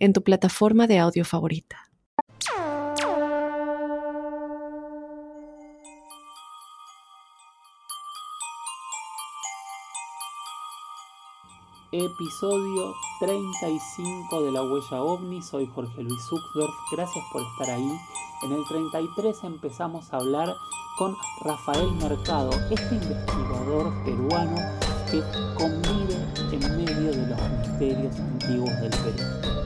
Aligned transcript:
en 0.00 0.12
tu 0.12 0.22
plataforma 0.22 0.86
de 0.86 0.98
audio 0.98 1.24
favorita. 1.24 1.76
Episodio 11.92 12.94
35 13.18 14.44
de 14.44 14.52
La 14.52 14.62
Huella 14.62 15.02
OVNI, 15.02 15.42
soy 15.42 15.66
Jorge 15.66 16.02
Luis 16.02 16.22
Zuckdorf, 16.28 16.74
gracias 16.92 17.24
por 17.32 17.42
estar 17.42 17.76
ahí. 17.76 17.98
En 18.42 18.52
el 18.52 18.62
33 18.68 19.36
empezamos 19.44 20.12
a 20.12 20.16
hablar 20.16 20.54
con 20.96 21.14
Rafael 21.42 21.90
Mercado, 21.96 22.50
este 22.70 22.94
investigador 22.94 23.92
peruano 24.04 24.56
que 25.10 25.20
convive 25.58 26.14
en 26.52 26.76
medio 26.76 27.10
de 27.10 27.26
los 27.26 27.50
misterios 27.50 28.16
antiguos 28.20 28.80
del 28.80 28.90
Perú. 28.90 29.59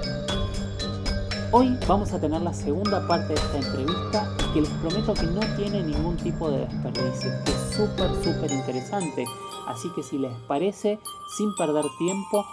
Hoy 1.56 1.78
vamos 1.86 2.12
a 2.12 2.20
tener 2.20 2.42
la 2.42 2.52
segunda 2.52 3.06
parte 3.06 3.28
de 3.28 3.34
esta 3.34 3.58
entrevista 3.58 4.28
que 4.52 4.62
les 4.62 4.70
prometo 4.70 5.14
que 5.14 5.22
no 5.22 5.38
tiene 5.54 5.84
ningún 5.84 6.16
tipo 6.16 6.50
de 6.50 6.66
desperdicio, 6.66 7.30
que 7.44 7.52
es 7.52 7.76
súper, 7.76 8.10
súper 8.24 8.50
interesante. 8.50 9.24
Así 9.68 9.88
que 9.90 10.02
si 10.02 10.18
les 10.18 10.32
parece, 10.48 10.98
sin 11.36 11.54
perder 11.54 11.84
tiempo, 11.96 12.44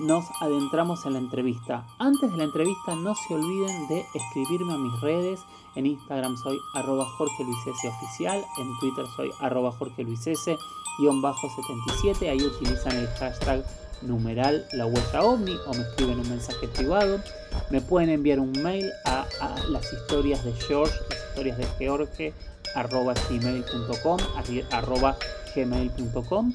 nos 0.00 0.26
adentramos 0.42 1.06
en 1.06 1.14
la 1.14 1.20
entrevista. 1.20 1.86
Antes 1.98 2.30
de 2.30 2.36
la 2.36 2.44
entrevista 2.44 2.94
no 2.94 3.14
se 3.14 3.32
olviden 3.32 3.88
de 3.88 4.04
escribirme 4.12 4.74
a 4.74 4.76
mis 4.76 5.00
redes. 5.00 5.40
En 5.74 5.86
Instagram 5.86 6.36
soy 6.36 6.58
arroba 6.74 7.06
Jorge 7.16 7.44
en 7.44 8.78
Twitter 8.80 9.06
soy 9.16 9.30
arroba 9.40 9.72
Jorge 9.72 10.04
Luis 10.04 10.20
77, 10.20 12.28
ahí 12.28 12.42
utilizan 12.42 12.96
el 12.96 13.08
hashtag 13.18 13.64
numeral 14.02 14.64
la 14.72 14.86
huella 14.86 15.22
ovni 15.22 15.56
o 15.66 15.74
me 15.74 15.82
escriben 15.82 16.20
un 16.20 16.28
mensaje 16.28 16.68
privado. 16.68 17.20
Me 17.70 17.80
pueden 17.80 18.10
enviar 18.10 18.40
un 18.40 18.52
mail 18.62 18.90
a, 19.04 19.26
las 19.70 19.92
historias 19.92 20.44
de 20.44 20.52
George, 20.52 20.94
las 21.10 21.18
historias 21.28 21.58
de 21.58 21.66
George, 21.78 22.34
arroba 22.74 23.14
gmail.com, 23.28 24.18
arroba 24.70 25.16
gmail.com. 25.54 26.52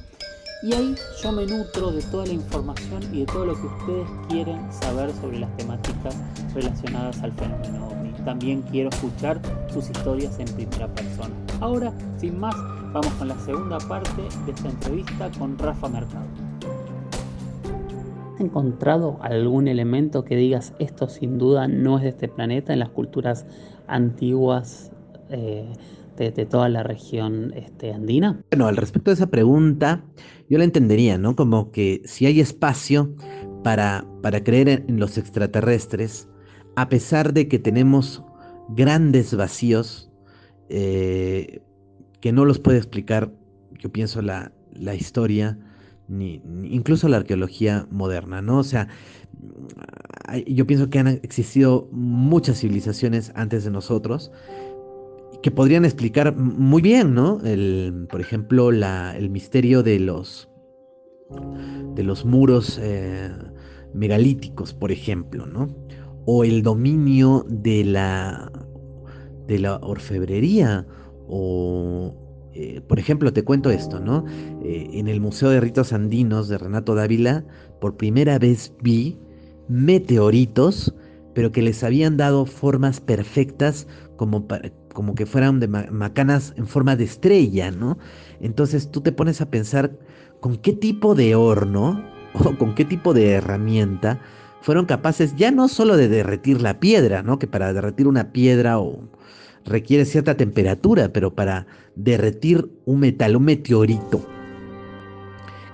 Y 0.64 0.74
ahí 0.74 0.96
yo 1.22 1.32
me 1.32 1.46
nutro 1.46 1.92
de 1.92 2.02
toda 2.04 2.26
la 2.26 2.34
información 2.34 3.04
y 3.14 3.20
de 3.20 3.26
todo 3.28 3.46
lo 3.46 3.54
que 3.54 3.68
ustedes 3.68 4.08
quieren 4.28 4.74
saber 4.74 5.12
sobre 5.22 5.40
las 5.40 5.56
temáticas 5.56 6.16
relacionadas 6.56 7.22
al 7.22 7.32
fenómeno 7.34 7.90
ovni. 7.90 8.12
También 8.26 8.64
quiero 8.64 8.90
escuchar 8.90 9.40
sus 9.72 9.90
historias 9.90 10.40
en 10.40 10.48
primera 10.56 10.88
persona. 10.88 11.36
Ahora, 11.62 11.94
sin 12.20 12.40
más, 12.40 12.56
vamos 12.92 13.14
con 13.20 13.28
la 13.28 13.40
segunda 13.46 13.78
parte 13.78 14.22
de 14.46 14.52
esta 14.52 14.70
entrevista 14.70 15.30
con 15.38 15.58
Rafa 15.60 15.90
Mercado 15.90 16.47
encontrado 18.40 19.18
algún 19.22 19.68
elemento 19.68 20.24
que 20.24 20.36
digas 20.36 20.74
esto 20.80 21.10
sin 21.10 21.38
duda 21.38 21.68
no 21.68 21.98
es 21.98 22.04
de 22.04 22.10
este 22.10 22.28
planeta 22.28 22.74
en 22.74 22.80
las 22.80 22.90
culturas 22.90 23.46
antiguas 23.88 24.92
eh, 25.30 25.74
de, 26.18 26.46
toda 26.46 26.68
la 26.70 26.84
región 26.84 27.54
este, 27.56 27.94
andina? 27.94 28.42
Bueno, 28.52 28.68
al 28.68 28.78
respecto 28.78 29.12
de 29.12 29.16
esa 29.16 29.30
pregunta, 29.30 30.04
yo 30.50 30.58
la 30.58 30.64
entendería, 30.64 31.18
¿no? 31.18 31.36
Como 31.36 31.72
que 31.72 32.02
si 32.06 32.26
hay 32.26 32.40
espacio 32.40 33.16
para, 33.64 34.06
para 34.24 34.44
creer 34.44 34.84
en 34.88 35.00
los 35.00 35.18
extraterrestres, 35.18 36.28
a 36.76 36.90
pesar 36.90 37.34
de 37.34 37.48
que 37.48 37.60
tenemos 37.60 38.24
grandes 38.70 39.36
vacíos 39.36 40.12
eh, 40.70 41.62
que 42.20 42.32
no 42.32 42.46
los 42.46 42.60
puede 42.60 42.78
explicar, 42.78 43.32
yo 43.78 43.92
pienso, 43.92 44.22
la, 44.22 44.52
la 44.74 44.96
historia 44.96 45.60
ni, 46.08 46.42
incluso 46.64 47.08
la 47.08 47.18
arqueología 47.18 47.88
moderna, 47.92 48.42
¿no? 48.42 48.60
O 48.60 48.64
sea, 48.64 48.88
yo 50.46 50.66
pienso 50.66 50.90
que 50.90 51.00
han 51.00 51.08
existido 51.08 51.88
muchas 51.92 52.60
civilizaciones 52.60 53.32
antes 53.36 53.64
de 53.64 53.72
nosotros 53.72 54.32
que 55.42 55.52
podrían 55.52 55.86
explicar 55.86 56.36
muy 56.36 56.82
bien, 56.82 57.14
¿no? 57.14 57.40
El, 57.44 58.08
por 58.10 58.22
ejemplo, 58.22 58.72
el 58.72 59.30
misterio 59.30 59.84
de 59.84 60.00
los 60.00 60.50
de 61.96 62.04
los 62.04 62.24
muros 62.26 62.80
eh, 62.82 63.30
megalíticos, 63.94 64.74
por 64.74 64.92
ejemplo, 64.92 65.46
¿no? 65.46 65.68
O 66.26 66.44
el 66.44 66.64
dominio 66.64 67.46
de 67.50 67.84
la 67.84 68.52
de 69.48 69.60
la 69.60 69.78
orfebrería 69.78 70.86
o 71.28 72.27
eh, 72.60 72.82
por 72.82 72.98
ejemplo, 72.98 73.32
te 73.32 73.44
cuento 73.44 73.70
esto, 73.70 74.00
¿no? 74.00 74.26
Eh, 74.64 74.90
en 74.94 75.08
el 75.08 75.22
Museo 75.22 75.52
de 75.52 75.60
Ritos 75.60 75.94
Andinos 75.94 76.48
de 76.48 76.58
Renato 76.58 76.96
Dávila, 76.96 77.46
por 77.80 77.98
primera 77.98 78.40
vez 78.40 78.74
vi 78.82 79.16
meteoritos, 79.68 80.92
pero 81.36 81.52
que 81.52 81.62
les 81.62 81.84
habían 81.84 82.18
dado 82.18 82.48
formas 82.48 83.00
perfectas 83.00 83.86
como, 84.16 84.48
como 84.92 85.14
que 85.14 85.28
fueran 85.28 85.60
de 85.60 85.68
macanas 85.68 86.56
en 86.58 86.66
forma 86.66 86.96
de 86.96 87.04
estrella, 87.04 87.70
¿no? 87.70 88.00
Entonces 88.42 88.90
tú 88.90 89.02
te 89.02 89.12
pones 89.12 89.40
a 89.40 89.52
pensar 89.52 89.96
con 90.40 90.56
qué 90.58 90.74
tipo 90.74 91.14
de 91.14 91.36
horno 91.36 92.04
o 92.34 92.58
con 92.58 92.74
qué 92.74 92.86
tipo 92.86 93.14
de 93.14 93.34
herramienta 93.34 94.20
fueron 94.62 94.88
capaces 94.88 95.36
ya 95.36 95.52
no 95.52 95.68
solo 95.68 95.96
de 95.96 96.08
derretir 96.08 96.60
la 96.60 96.80
piedra, 96.80 97.22
¿no? 97.22 97.38
Que 97.38 97.46
para 97.46 97.72
derretir 97.72 98.08
una 98.08 98.32
piedra 98.32 98.80
o 98.80 99.08
requiere 99.68 100.06
cierta 100.06 100.36
temperatura, 100.36 101.14
pero 101.14 101.36
para 101.36 101.68
derretir 101.96 102.70
un 102.86 103.02
metal, 103.02 103.36
un 103.36 103.46
meteorito, 103.46 104.26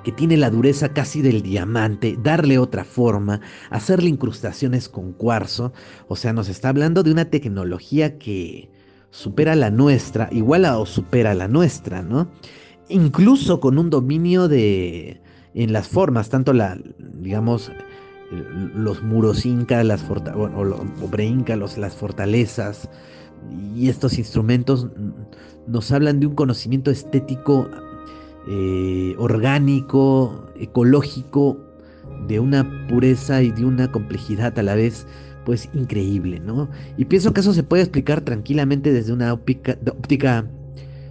que 0.04 0.12
tiene 0.12 0.36
la 0.36 0.50
dureza 0.50 0.90
casi 0.90 1.22
del 1.22 1.42
diamante, 1.42 2.18
darle 2.22 2.58
otra 2.58 2.84
forma, 2.84 3.40
hacerle 3.70 4.10
incrustaciones 4.10 4.90
con 4.90 5.14
cuarzo, 5.14 5.72
o 6.08 6.16
sea, 6.16 6.34
nos 6.34 6.50
está 6.50 6.70
hablando 6.70 7.04
de 7.04 7.12
una 7.12 7.26
tecnología 7.26 8.18
que 8.18 8.70
supera 9.12 9.56
la 9.56 9.72
nuestra, 9.72 10.28
igual 10.32 10.66
o 10.66 10.86
supera 10.86 11.34
la 11.34 11.48
nuestra, 11.48 12.02
¿no? 12.02 12.30
Incluso 12.90 13.60
con 13.62 13.78
un 13.78 13.90
dominio 13.90 14.48
de 14.50 15.22
en 15.54 15.72
las 15.72 15.88
formas, 15.88 16.30
tanto 16.30 16.52
la, 16.52 16.78
digamos, 16.98 17.72
los 18.76 19.04
muros 19.04 19.46
incas, 19.46 19.86
las 19.86 20.04
o, 20.10 20.66
las 21.78 21.96
fortalezas, 21.96 22.90
y 23.76 23.90
estos 23.90 24.18
instrumentos 24.18 24.88
nos 25.68 25.92
hablan 25.92 26.20
de 26.20 26.28
un 26.28 26.36
conocimiento 26.36 26.92
estético 26.92 27.70
eh, 28.48 29.16
orgánico, 29.18 30.50
ecológico, 30.60 31.58
de 32.28 32.40
una 32.40 32.88
pureza 32.88 33.42
y 33.42 33.52
de 33.52 33.66
una 33.66 33.92
complejidad 33.92 34.58
a 34.60 34.64
la 34.64 34.76
vez 34.76 35.08
pues 35.46 35.70
increíble, 35.74 36.40
¿no? 36.40 36.70
Y 36.98 37.06
pienso 37.06 37.34
que 37.34 37.42
eso 37.42 37.54
se 37.54 37.64
puede 37.64 37.84
explicar 37.84 38.22
tranquilamente 38.22 38.94
desde 38.94 39.12
una 39.12 39.34
óptica, 39.34 39.78
óptica 39.90 40.46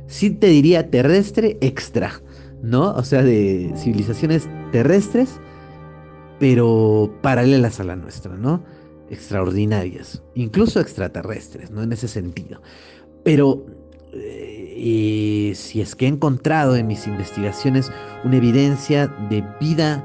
sí 0.06 0.30
te 0.30 0.48
diría 0.48 0.90
terrestre 0.90 1.58
extra, 1.60 2.20
¿no? 2.62 2.92
O 2.94 3.02
sea, 3.04 3.22
de 3.22 3.72
civilizaciones 3.76 4.48
terrestres, 4.70 5.40
pero 6.38 7.14
paralelas 7.22 7.80
a 7.80 7.84
la 7.84 7.96
nuestra, 7.96 8.36
¿no? 8.36 8.62
Extraordinarias, 9.12 10.22
incluso 10.34 10.80
extraterrestres, 10.80 11.70
¿no? 11.70 11.82
En 11.82 11.92
ese 11.92 12.08
sentido. 12.08 12.62
Pero 13.22 13.64
eh, 14.14 15.52
si 15.54 15.80
es 15.82 15.94
que 15.94 16.06
he 16.06 16.08
encontrado 16.08 16.76
en 16.76 16.86
mis 16.86 17.06
investigaciones 17.06 17.92
una 18.24 18.38
evidencia 18.38 19.06
de 19.28 19.44
vida 19.60 20.02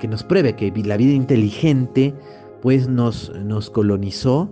que 0.00 0.08
nos 0.08 0.24
pruebe 0.24 0.56
que 0.56 0.72
la 0.84 0.96
vida 0.96 1.12
inteligente 1.12 2.14
pues 2.62 2.88
nos, 2.88 3.30
nos 3.44 3.70
colonizó, 3.70 4.50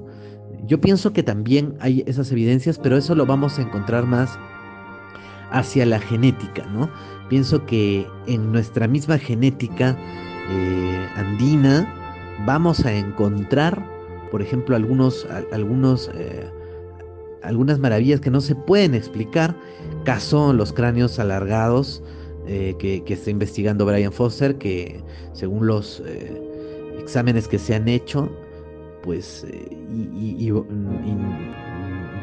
yo 0.66 0.80
pienso 0.80 1.12
que 1.12 1.22
también 1.22 1.74
hay 1.80 2.04
esas 2.06 2.30
evidencias, 2.30 2.78
pero 2.78 2.96
eso 2.96 3.14
lo 3.14 3.26
vamos 3.26 3.58
a 3.58 3.62
encontrar 3.62 4.06
más 4.06 4.38
hacia 5.50 5.86
la 5.86 5.98
genética, 5.98 6.66
¿no? 6.66 6.90
Pienso 7.28 7.64
que 7.64 8.06
en 8.26 8.52
nuestra 8.52 8.86
misma 8.86 9.18
genética 9.18 9.96
eh, 10.50 11.08
andina 11.16 11.86
vamos 12.46 12.84
a 12.84 12.92
encontrar 12.92 13.93
por 14.34 14.42
ejemplo, 14.42 14.74
algunos, 14.74 15.28
algunos, 15.52 16.10
eh, 16.12 16.50
algunas 17.44 17.78
maravillas 17.78 18.20
que 18.20 18.30
no 18.30 18.40
se 18.40 18.56
pueden 18.56 18.92
explicar. 18.96 19.56
Caso 20.04 20.52
los 20.52 20.72
cráneos 20.72 21.20
alargados 21.20 22.02
eh, 22.48 22.74
que, 22.80 23.04
está 23.06 23.30
investigando 23.30 23.86
Brian 23.86 24.10
Foster, 24.10 24.58
que 24.58 25.00
según 25.34 25.68
los 25.68 26.02
eh, 26.04 26.98
exámenes 26.98 27.46
que 27.46 27.60
se 27.60 27.76
han 27.76 27.86
hecho, 27.86 28.28
pues, 29.04 29.46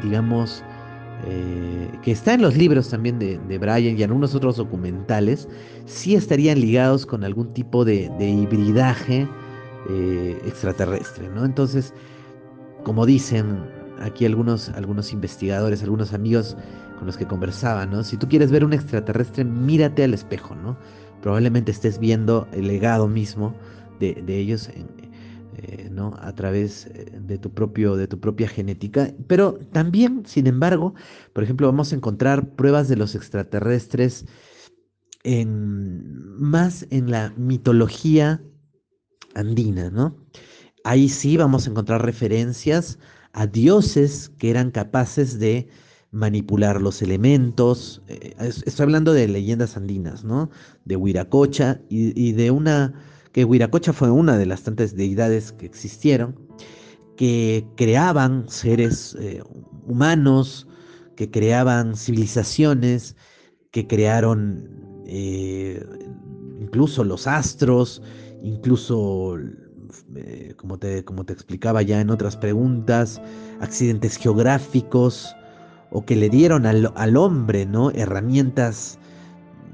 digamos, 0.02 0.62
que 2.02 2.12
está 2.12 2.34
en 2.34 2.42
los 2.42 2.58
libros 2.58 2.90
también 2.90 3.18
de, 3.18 3.38
de, 3.48 3.56
Brian 3.56 3.96
y 3.98 4.02
en 4.02 4.10
algunos 4.10 4.34
otros 4.34 4.58
documentales, 4.58 5.48
sí 5.86 6.14
estarían 6.14 6.60
ligados 6.60 7.06
con 7.06 7.24
algún 7.24 7.54
tipo 7.54 7.86
de 7.86 8.10
hibridaje 8.20 9.26
extraterrestre, 9.88 11.28
¿no? 11.28 11.44
Entonces, 11.44 11.92
como 12.84 13.06
dicen 13.06 13.64
aquí 14.00 14.26
algunos, 14.26 14.68
algunos 14.70 15.12
investigadores, 15.12 15.82
algunos 15.82 16.12
amigos 16.12 16.56
con 16.98 17.06
los 17.06 17.16
que 17.16 17.26
conversaba, 17.26 17.86
¿no? 17.86 18.04
Si 18.04 18.16
tú 18.16 18.28
quieres 18.28 18.50
ver 18.50 18.64
un 18.64 18.72
extraterrestre, 18.72 19.44
mírate 19.44 20.04
al 20.04 20.14
espejo, 20.14 20.54
¿no? 20.54 20.76
Probablemente 21.20 21.70
estés 21.70 21.98
viendo 21.98 22.48
el 22.52 22.66
legado 22.66 23.08
mismo 23.08 23.54
de, 24.00 24.22
ellos 24.26 24.68
eh, 24.68 25.88
¿no? 25.92 26.14
a 26.20 26.34
través 26.34 26.86
eh, 26.86 27.20
de 27.20 27.38
tu, 27.38 27.50
propio, 27.52 27.94
de 27.94 28.08
tu 28.08 28.18
propia 28.18 28.48
genética. 28.48 29.12
Pero 29.28 29.54
también, 29.72 30.22
sin 30.26 30.48
embargo, 30.48 30.94
por 31.32 31.44
ejemplo, 31.44 31.68
vamos 31.68 31.92
a 31.92 31.96
encontrar 31.96 32.56
pruebas 32.56 32.88
de 32.88 32.96
los 32.96 33.14
extraterrestres 33.14 34.26
en, 35.22 36.40
más 36.40 36.86
en 36.90 37.10
la 37.10 37.32
mitología 37.36 38.42
andina, 39.34 39.90
¿no? 39.90 40.16
Ahí 40.84 41.08
sí 41.08 41.36
vamos 41.36 41.66
a 41.66 41.70
encontrar 41.70 42.04
referencias 42.04 42.98
a 43.32 43.46
dioses 43.46 44.30
que 44.38 44.50
eran 44.50 44.70
capaces 44.70 45.38
de 45.38 45.68
manipular 46.10 46.80
los 46.80 47.02
elementos. 47.02 48.02
Eh, 48.08 48.34
estoy 48.38 48.84
hablando 48.84 49.12
de 49.12 49.28
leyendas 49.28 49.76
andinas, 49.76 50.24
¿no? 50.24 50.50
De 50.84 50.96
Huiracocha 50.96 51.80
y, 51.88 52.32
de 52.32 52.50
una, 52.50 52.94
que 53.32 53.44
Huiracocha 53.44 53.92
fue 53.92 54.10
una 54.10 54.36
de 54.36 54.46
las 54.46 54.62
tantas 54.62 54.94
deidades 54.94 55.52
que 55.52 55.66
existieron, 55.66 56.38
que 57.16 57.66
creaban 57.76 58.48
seres 58.48 59.16
eh, 59.18 59.42
humanos, 59.86 60.68
que 61.16 61.30
creaban 61.30 61.96
civilizaciones, 61.96 63.16
que 63.70 63.86
crearon 63.86 65.02
eh, 65.06 65.84
incluso 66.60 67.04
los 67.04 67.26
astros, 67.26 68.02
incluso 68.42 69.38
eh, 70.16 70.54
como, 70.56 70.78
te, 70.78 71.04
como 71.04 71.24
te 71.24 71.32
explicaba 71.32 71.82
ya 71.82 72.00
en 72.00 72.10
otras 72.10 72.36
preguntas, 72.36 73.20
accidentes 73.60 74.16
geográficos 74.16 75.34
o 75.90 76.04
que 76.04 76.16
le 76.16 76.28
dieron 76.30 76.66
al, 76.66 77.16
hombre 77.16 77.66
¿no? 77.66 77.90
herramientas 77.90 78.98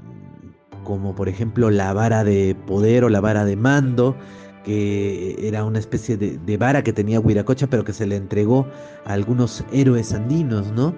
mm, 0.03 0.83
como 0.83 1.15
por 1.15 1.29
ejemplo 1.29 1.69
la 1.71 1.93
vara 1.93 2.23
de 2.23 2.55
poder 2.67 3.05
o 3.05 3.09
la 3.09 3.21
vara 3.21 3.45
de 3.45 3.55
mando, 3.55 4.15
que 4.63 5.35
era 5.47 5.63
una 5.63 5.79
especie 5.79 6.17
de, 6.17 6.57
vara 6.57 6.83
que 6.83 6.93
tenía 6.93 7.19
Huiracocha, 7.19 7.67
pero 7.67 7.83
que 7.83 7.93
se 7.93 8.05
le 8.05 8.17
entregó 8.17 8.67
a 9.05 9.13
algunos 9.13 9.63
héroes 9.71 10.13
andinos, 10.13 10.71
¿no? 10.73 10.93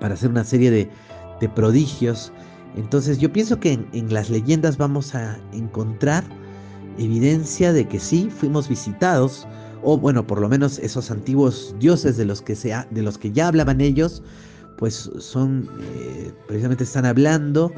Para 0.00 0.14
hacer 0.14 0.30
una 0.30 0.44
serie 0.44 0.70
de, 0.70 0.88
prodigios. 1.54 2.32
Entonces 2.76 3.18
yo 3.18 3.32
pienso 3.32 3.60
que 3.60 3.72
en, 3.92 4.14
las 4.14 4.30
leyendas 4.30 4.78
vamos 4.78 5.14
a 5.14 5.38
encontrar 5.52 6.24
evidencia 6.98 7.72
de 7.72 7.86
que 7.86 8.00
sí 8.00 8.30
fuimos 8.30 8.68
visitados, 8.68 9.46
o 9.82 9.98
bueno, 9.98 10.26
por 10.26 10.40
lo 10.40 10.48
menos 10.48 10.78
esos 10.78 11.10
antiguos 11.10 11.74
dioses 11.78 12.16
de 12.16 12.24
los 12.24 12.42
que, 12.42 12.56
se 12.56 12.74
de 12.90 13.02
los 13.02 13.18
que 13.18 13.32
ya 13.32 13.48
hablaban 13.48 13.80
ellos, 13.80 14.22
pues 14.78 15.10
son, 15.18 15.68
eh, 15.80 16.32
precisamente 16.46 16.84
están 16.84 17.06
hablando 17.06 17.72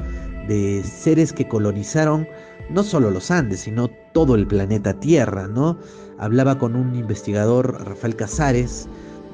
de 0.47 0.83
seres 0.83 1.31
que 1.31 1.47
colonizaron 1.47 2.27
no 2.69 2.83
solo 2.83 3.09
los 3.11 3.31
Andes, 3.31 3.61
sino 3.61 3.89
todo 4.13 4.35
el 4.35 4.47
planeta 4.47 4.93
Tierra, 4.99 5.47
¿no? 5.47 5.77
Hablaba 6.19 6.59
con 6.59 6.75
un 6.75 6.95
investigador, 6.95 7.83
Rafael 7.85 8.15
Casares, 8.15 8.87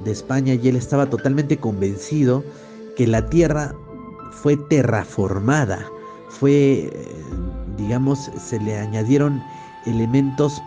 de 0.03 0.11
España, 0.11 0.53
y 0.53 0.67
él 0.69 0.75
estaba 0.75 1.09
totalmente 1.09 1.57
convencido 1.57 2.43
que 2.95 3.07
la 3.07 3.27
Tierra 3.29 3.73
fue 4.31 4.57
terraformada, 4.69 5.85
fue, 6.29 6.89
eh, 6.91 6.91
digamos, 7.77 8.29
se 8.37 8.59
le 8.59 8.77
añadieron 8.77 9.41
elementos 9.85 10.61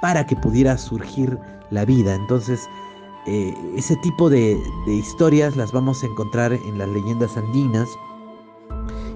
para 0.00 0.26
que 0.26 0.36
pudiera 0.36 0.76
surgir 0.76 1.38
la 1.70 1.84
vida. 1.84 2.14
Entonces, 2.14 2.68
eh, 3.26 3.54
ese 3.74 3.96
tipo 3.96 4.28
de, 4.28 4.60
historias 4.86 5.56
las 5.56 5.72
vamos 5.72 6.02
a 6.02 6.06
encontrar 6.06 6.52
en 6.52 6.78
las 6.78 6.88
leyendas 6.90 7.36
andinas, 7.38 7.88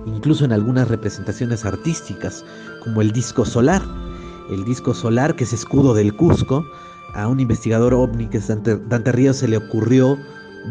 incluso 0.06 0.46
en 0.46 0.52
algunas 0.52 0.88
representaciones 0.88 1.66
artísticas, 1.66 2.44
como 2.84 3.02
el 3.02 3.12
disco 3.12 3.44
solar. 3.44 3.82
El 4.50 4.64
disco 4.64 4.94
solar, 4.94 5.36
que 5.36 5.44
es 5.44 5.52
escudo 5.52 5.92
del 5.92 6.16
Cusco, 6.16 6.64
a 7.14 7.28
un 7.28 7.38
investigador 7.38 7.92
ovni 7.92 8.26
que 8.28 8.38
es 8.38 8.48
Dante, 8.48 9.12
Ríos 9.12 9.36
se 9.36 9.48
le 9.48 9.58
ocurrió 9.58 10.16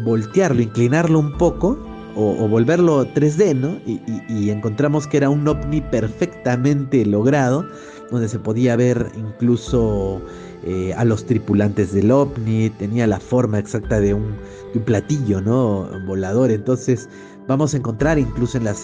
voltearlo, 0.04 0.60
inclinarlo 0.60 1.20
un 1.20 1.32
poco 1.38 1.78
o, 2.16 2.48
volverlo 2.48 3.06
3D, 3.14 3.54
¿no? 3.54 3.78
y, 3.86 4.50
encontramos 4.50 5.06
que 5.06 5.18
era 5.18 5.30
un 5.30 5.46
ovni 5.46 5.80
perfectamente 5.80 7.06
logrado 7.06 7.64
donde 8.10 8.28
se 8.28 8.38
podía 8.38 8.76
ver 8.76 9.10
incluso 9.16 10.22
eh, 10.64 10.92
a 10.94 11.04
los 11.04 11.24
tripulantes 11.24 11.92
del 11.92 12.10
ovni, 12.10 12.70
tenía 12.70 13.06
la 13.06 13.20
forma 13.20 13.58
exacta 13.58 14.00
de 14.00 14.14
un, 14.14 14.36
platillo, 14.84 15.40
¿no? 15.40 15.88
Volador. 16.06 16.52
Entonces 16.52 17.08
vamos 17.48 17.74
a 17.74 17.78
encontrar 17.78 18.18
incluso 18.18 18.58
en, 18.58 18.66
eh, 18.68 18.74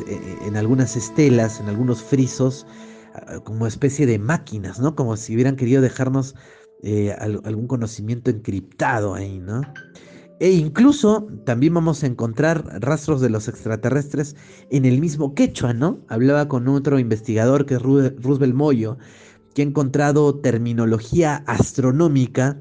en 0.45 0.57
algunas 0.57 0.97
estelas, 0.97 1.61
en 1.61 1.69
algunos 1.69 2.03
frisos, 2.03 2.67
ah, 3.15 3.39
como 3.45 3.67
especie 3.67 4.07
de 4.07 4.19
máquinas, 4.19 4.81
¿no? 4.81 4.97
Como 4.97 5.17
si 5.17 5.35
hubieran 5.35 5.57
querido 5.57 5.83
dejarnos 5.83 6.35
eh, 6.83 7.13
algún 7.45 7.67
conocimiento 7.67 8.31
encriptado 8.31 9.15
ahí, 9.15 9.39
¿no? 9.39 9.63
E 10.41 10.51
incluso 10.51 11.29
también 11.45 11.75
vamos 11.75 12.03
a 12.03 12.07
encontrar 12.07 12.65
rastros 12.83 13.21
de 13.21 13.31
los 13.31 13.47
extraterrestres 13.47 14.35
en 14.71 14.85
el 14.85 15.01
mismo 15.01 15.35
quechua, 15.35 15.73
¿no? 15.75 16.01
Hablaba 16.09 16.49
con 16.49 16.67
otro 16.69 16.99
investigador 16.99 17.67
que 17.67 17.75
es 17.75 17.83
Roosevelt 17.83 18.55
Moyo, 18.55 18.99
que 19.55 19.63
ha 19.63 19.65
encontrado 19.65 20.35
terminología 20.41 21.45
astronómica 21.47 22.61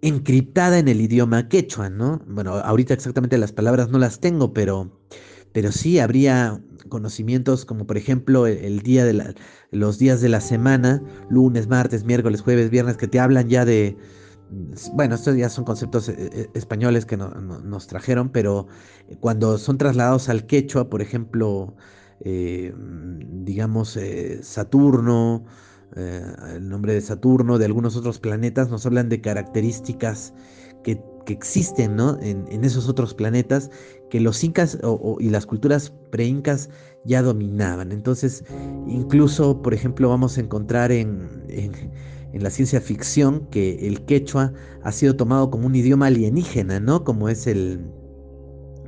encriptada 0.00 0.78
en 0.78 0.88
el 0.88 1.00
idioma 1.00 1.48
quechua, 1.48 1.90
¿no? 1.90 2.22
Bueno, 2.26 2.54
ahorita 2.54 2.94
exactamente 2.94 3.38
las 3.38 3.52
palabras 3.52 3.90
no 3.90 3.98
las 3.98 4.18
tengo, 4.18 4.52
pero, 4.54 4.90
pero 5.52 5.70
sí 5.70 5.98
habría 5.98 6.60
conocimientos 6.88 7.64
como 7.64 7.86
por 7.86 7.96
ejemplo 7.96 8.46
el, 8.46 8.80
día 8.80 9.04
de 9.04 9.34
los 9.70 9.98
días 9.98 10.20
de 10.20 10.28
la 10.28 10.40
semana, 10.40 11.02
lunes, 11.30 11.68
martes, 11.68 12.04
miércoles, 12.04 12.40
jueves, 12.40 12.70
viernes, 12.70 12.96
que 12.96 13.06
te 13.06 13.20
hablan 13.20 13.48
ya 13.48 13.64
de 13.64 13.96
bueno, 14.92 15.14
estos 15.14 15.36
ya 15.36 15.48
son 15.48 15.64
conceptos 15.64 16.08
eh, 16.08 16.16
eh, 16.18 16.50
españoles 16.54 17.06
que 17.06 17.16
nos 17.16 17.86
trajeron, 17.86 18.30
pero 18.30 18.66
cuando 19.20 19.58
son 19.58 19.78
trasladados 19.78 20.28
al 20.28 20.46
quechua, 20.46 20.88
por 20.90 21.02
ejemplo, 21.02 21.74
eh, 22.20 22.74
digamos 22.76 23.98
Saturno, 24.42 25.44
el 25.94 26.68
nombre 26.68 26.94
de 26.94 27.00
Saturno, 27.00 27.58
de 27.58 27.66
algunos 27.66 27.96
otros 27.96 28.18
planetas, 28.18 28.70
nos 28.70 28.86
hablan 28.86 29.08
de 29.08 29.20
características 29.20 30.32
que, 30.82 31.00
existen 31.28 31.98
en, 32.00 32.64
esos 32.64 32.88
otros 32.88 33.14
planetas 33.14 33.70
que 34.10 34.18
los 34.20 34.42
incas 34.42 34.76
y 35.20 35.30
las 35.30 35.46
culturas 35.46 35.92
pre-incas 36.10 36.68
ya 37.04 37.22
dominaban. 37.22 37.92
Entonces, 37.92 38.44
incluso, 38.88 39.62
por 39.62 39.72
ejemplo, 39.72 40.08
vamos 40.08 40.36
a 40.36 40.40
encontrar 40.40 40.90
en 40.90 41.28
en 41.52 41.72
la 42.40 42.50
ciencia 42.50 42.80
ficción 42.80 43.46
que 43.50 43.86
el 43.86 44.04
quechua 44.04 44.52
ha 44.82 44.92
sido 44.92 45.16
tomado 45.16 45.50
como 45.50 45.66
un 45.66 45.74
idioma 45.74 46.06
alienígena, 46.06 46.80
¿no? 46.80 47.04
Como 47.04 47.28
es 47.28 47.46
el, 47.46 47.80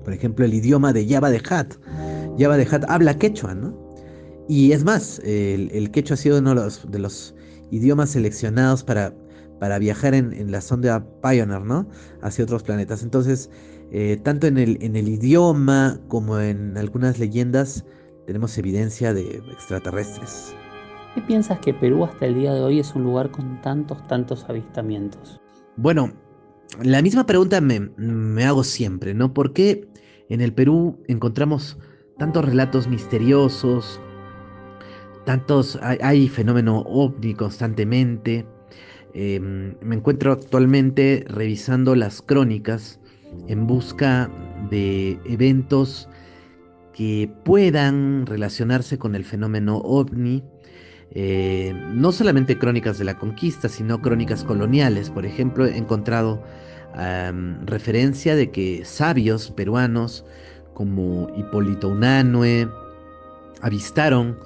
por 0.02 0.12
ejemplo, 0.12 0.44
el 0.44 0.54
idioma 0.54 0.92
de 0.92 1.06
Java 1.06 1.30
de 1.30 1.42
Hat. 1.48 1.74
Java 2.38 2.56
de 2.56 2.66
Hat 2.70 2.84
habla 2.88 3.18
quechua, 3.18 3.54
¿no? 3.54 3.84
Y 4.48 4.72
es 4.72 4.84
más, 4.84 5.20
el, 5.24 5.90
quechua 5.90 6.14
ha 6.14 6.16
sido 6.18 6.38
uno 6.38 6.54
de 6.54 6.98
los, 6.98 7.34
idiomas 7.70 8.10
seleccionados 8.10 8.84
para, 8.84 9.14
para 9.58 9.78
viajar 9.78 10.14
en, 10.14 10.50
la 10.50 10.60
sonda 10.60 11.06
Pioneer, 11.22 11.62
¿no? 11.62 11.88
Hacia 12.22 12.44
otros 12.44 12.62
planetas. 12.62 13.02
Entonces, 13.02 13.50
eh, 13.90 14.18
tanto 14.22 14.46
en 14.46 14.58
el, 14.58 14.78
en 14.82 14.96
el 14.96 15.08
idioma 15.08 16.00
como 16.08 16.38
en 16.40 16.76
algunas 16.76 17.18
leyendas 17.18 17.84
tenemos 18.26 18.56
evidencia 18.58 19.12
de 19.12 19.42
extraterrestres. 19.52 20.54
¿Qué 21.14 21.20
piensas 21.22 21.60
que 21.60 21.72
Perú 21.72 22.04
hasta 22.04 22.26
el 22.26 22.34
día 22.34 22.52
de 22.52 22.60
hoy 22.60 22.80
es 22.80 22.92
un 22.96 23.04
lugar 23.04 23.30
con 23.30 23.60
tantos, 23.60 24.04
tantos 24.08 24.44
avistamientos? 24.48 25.40
Bueno, 25.76 26.12
la 26.82 27.02
misma 27.02 27.24
pregunta 27.24 27.60
me, 27.60 28.44
hago 28.44 28.64
siempre, 28.64 29.14
¿no? 29.14 29.32
¿Por 29.32 29.52
qué 29.52 29.88
en 30.28 30.40
el 30.40 30.52
Perú 30.52 30.98
encontramos 31.06 31.78
tantos 32.18 32.44
relatos 32.44 32.88
misteriosos, 32.88 34.00
tantos, 35.24 35.78
hay, 35.80 36.28
fenómeno 36.28 36.80
ovni 36.80 37.34
constantemente? 37.34 38.44
Em, 39.12 39.76
me 39.82 39.94
encuentro 39.94 40.32
actualmente 40.32 41.24
revisando 41.28 41.94
las 41.94 42.22
crónicas 42.22 42.98
en 43.46 43.68
busca 43.68 44.28
de 44.68 45.20
eventos 45.26 46.08
que 46.92 47.30
puedan 47.44 48.26
relacionarse 48.26 48.98
con 48.98 49.14
el 49.14 49.24
fenómeno 49.24 49.76
ovni 49.78 50.42
eh, 51.14 51.72
no 51.92 52.12
solamente 52.12 52.58
crónicas 52.58 52.98
de 52.98 53.04
la 53.04 53.18
conquista, 53.18 53.68
sino 53.68 54.00
crónicas 54.00 54.44
coloniales. 54.44 55.10
Por 55.10 55.26
ejemplo, 55.26 55.66
he 55.66 55.76
encontrado 55.76 56.42
referencia 57.66 58.36
de 58.36 58.52
que 58.52 58.84
sabios 58.84 59.50
peruanos 59.50 60.24
como 60.74 61.28
Hipólito 61.36 61.88
Unanue 61.88 62.68
avistaron 63.62 64.38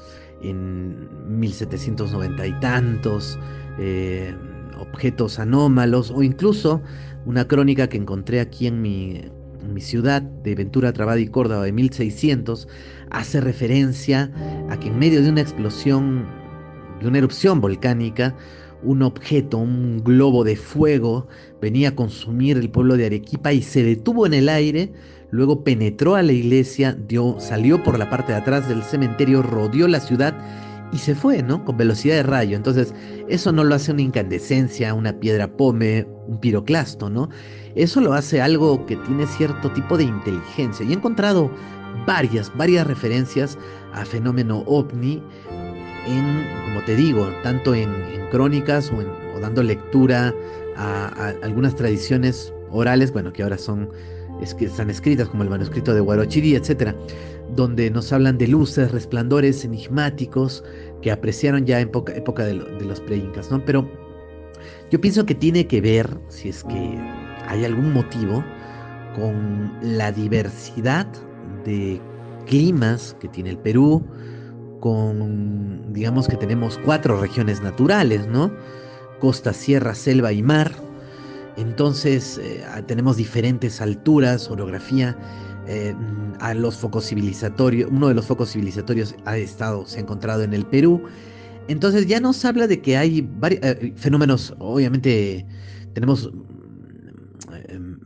en 0.43 1.09
1790 1.41 2.47
y 2.47 2.61
tantos 2.61 3.39
eh, 3.79 4.35
objetos 4.79 5.39
anómalos 5.39 6.11
o 6.11 6.23
incluso 6.23 6.81
una 7.27 7.47
crónica 7.47 7.89
que 7.89 7.97
encontré 7.97 8.41
aquí 8.41 8.67
en 8.67 8.81
mi, 8.81 9.23
mi 9.73 9.81
ciudad 9.81 10.23
de 10.23 10.55
Ventura 10.55 10.93
Trabada 10.93 11.19
y 11.19 11.27
Córdoba 11.27 11.65
de 11.65 11.73
1600 11.73 12.69
hace 13.11 13.41
referencia 13.41 14.31
a 14.71 14.79
que 14.79 14.89
en 14.89 14.99
medio 14.99 15.23
de 15.23 15.31
una 15.31 15.41
explosión, 15.41 16.27
de 17.01 17.09
una 17.09 17.19
erupción 17.19 17.61
volcánica, 17.61 18.35
un 18.83 19.03
objeto, 19.03 19.59
un 19.59 20.03
globo 20.05 20.45
de 20.45 20.57
fuego, 20.57 21.27
venía 21.61 21.91
a 21.91 21.95
consumir 21.95 22.57
el 22.57 22.71
pueblo 22.71 22.97
de 22.97 23.07
Arequipa 23.07 23.53
y 23.53 23.63
se 23.63 23.83
detuvo 23.83 24.27
en 24.27 24.35
el 24.35 24.49
aire, 24.49 24.93
luego 25.31 25.65
penetró 25.65 26.15
a 26.15 26.23
la 26.23 26.33
iglesia, 26.33 26.97
salió 27.39 27.83
por 27.83 27.99
la 27.99 28.09
parte 28.09 28.33
de 28.33 28.39
atrás 28.39 28.69
del 28.69 28.83
cementerio, 28.83 29.43
rodeó 29.43 29.89
la 29.89 30.01
ciudad 30.01 30.35
y 30.93 30.99
se 30.99 31.15
fue, 31.15 31.43
¿no? 31.43 31.65
Con 31.65 31.77
velocidad 31.77 32.17
de 32.17 32.23
rayo. 32.23 32.57
Entonces, 32.57 32.95
eso 33.29 33.53
no 33.53 33.65
lo 33.65 33.75
hace 33.75 33.93
una 33.93 34.03
incandescencia, 34.03 34.95
una 34.95 35.13
piedra 35.13 35.49
pome, 35.49 36.07
un 36.27 36.39
piroclasto, 36.41 37.11
¿no? 37.11 37.29
Eso 37.75 38.01
lo 38.01 38.15
hace 38.15 38.41
algo 38.41 38.87
que 38.87 38.97
tiene 38.97 39.27
cierto 39.27 39.71
tipo 39.73 39.99
de 39.99 40.05
inteligencia. 40.05 40.87
Y 40.87 40.91
he 40.91 40.95
encontrado 40.95 41.51
varias, 42.07 42.51
varias 42.57 42.87
referencias 42.87 43.59
a 43.93 44.05
fenómeno 44.05 44.63
ovni 44.67 45.23
en, 46.07 46.47
como 46.65 46.83
te 46.85 46.97
digo, 46.97 47.29
tanto 47.43 47.75
en, 47.75 47.89
crónicas 48.31 48.93
o, 48.93 49.41
dando 49.41 49.63
lectura 49.63 50.35
a, 50.77 51.33
algunas 51.43 51.75
tradiciones 51.75 52.53
orales, 52.71 53.13
bueno, 53.13 53.33
que 53.33 53.43
ahora 53.43 53.59
son, 53.59 53.89
es 54.43 54.55
que 54.55 54.67
están 54.67 54.91
escritas 54.91 55.29
como 55.29 55.43
el 55.43 55.51
manuscrito 55.51 55.95
de 55.95 56.01
Guarochiri, 56.01 56.55
etcétera 56.55 56.95
donde 57.55 57.91
nos 57.91 58.13
hablan 58.13 58.39
de 58.39 58.49
luces, 58.49 58.93
resplandores 58.93 59.65
enigmáticos 59.65 60.63
que 61.03 61.11
apreciaron 61.11 61.65
ya 61.65 61.81
en 61.81 61.89
época, 61.89 62.15
época 62.15 62.45
de, 62.45 62.55
los 62.55 63.01
pre-incas, 63.01 63.51
¿no? 63.51 63.65
Pero 63.65 63.89
yo 64.91 65.01
pienso 65.01 65.25
que 65.25 65.35
tiene 65.35 65.67
que 65.67 65.81
ver, 65.81 66.09
si 66.29 66.51
es 66.51 66.65
que 66.65 66.99
hay 67.47 67.65
algún 67.65 67.93
motivo, 67.93 68.45
con 69.15 69.73
la 69.83 70.13
diversidad 70.13 71.07
de 71.65 72.01
climas 72.47 73.17
que 73.21 73.29
tiene 73.29 73.51
el 73.51 73.59
Perú, 73.59 74.05
con, 74.81 75.93
digamos 75.93 76.29
que 76.29 76.37
tenemos 76.37 76.79
cuatro 76.85 77.21
regiones 77.21 77.63
naturales, 77.63 78.27
¿no? 78.27 78.53
Costa, 79.21 79.53
sierra, 79.53 79.95
selva 79.95 80.33
y 80.33 80.43
mar. 80.43 80.73
Entonces 81.57 82.39
eh, 82.39 82.65
tenemos 82.87 83.17
diferentes 83.17 83.81
alturas, 83.81 84.49
orografía 84.49 85.17
eh, 85.67 85.95
a 86.41 86.55
los 86.55 86.77
focos 86.77 87.07
civilizatorios, 87.07 87.91
uno 87.91 88.09
de 88.09 88.15
los 88.15 88.27
focos 88.27 88.53
civilizatorios 88.53 89.15
ha 89.25 89.37
estado, 89.37 89.85
se 89.87 89.99
ha 89.99 90.03
encontrado 90.03 90.43
en 90.43 90.55
el 90.55 90.65
Perú. 90.65 91.03
Entonces 91.69 92.07
ya 92.07 92.21
nos 92.21 92.45
habla 92.45 92.67
de 92.67 92.81
que 92.81 92.97
hay 92.97 93.21
varios 93.21 93.63
eh, 93.63 93.93
fenómenos, 93.97 94.55
obviamente 94.59 95.45
tenemos, 95.95 96.33
em, 97.69 97.99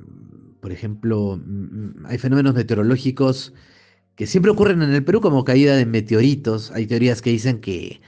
por 0.61 0.73
ejemplo, 0.73 1.39
mm, 1.45 2.07
hay 2.07 2.19
fenómenos 2.19 2.55
meteorológicos 2.55 3.53
que 4.17 4.27
siempre 4.27 4.51
ocurren 4.51 4.83
en 4.83 4.93
el 4.93 5.05
Perú 5.05 5.21
como 5.21 5.45
caída 5.45 5.77
de 5.77 5.87
meteoritos. 5.87 6.71
Hay 6.73 6.87
teorías 6.87 7.23
que 7.23 7.31
dicen 7.31 7.61
que 7.61 8.01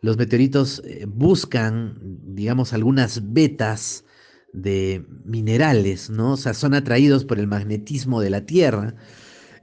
los 0.00 0.16
meteoritos 0.16 0.82
eh, 0.84 1.06
buscan, 1.08 1.98
digamos, 2.34 2.72
algunas 2.72 3.32
vetas 3.32 4.04
de 4.52 5.06
minerales, 5.24 6.10
¿no? 6.10 6.32
O 6.32 6.36
sea, 6.36 6.54
son 6.54 6.74
atraídos 6.74 7.24
por 7.24 7.38
el 7.38 7.46
magnetismo 7.46 8.20
de 8.20 8.30
la 8.30 8.44
Tierra. 8.46 8.94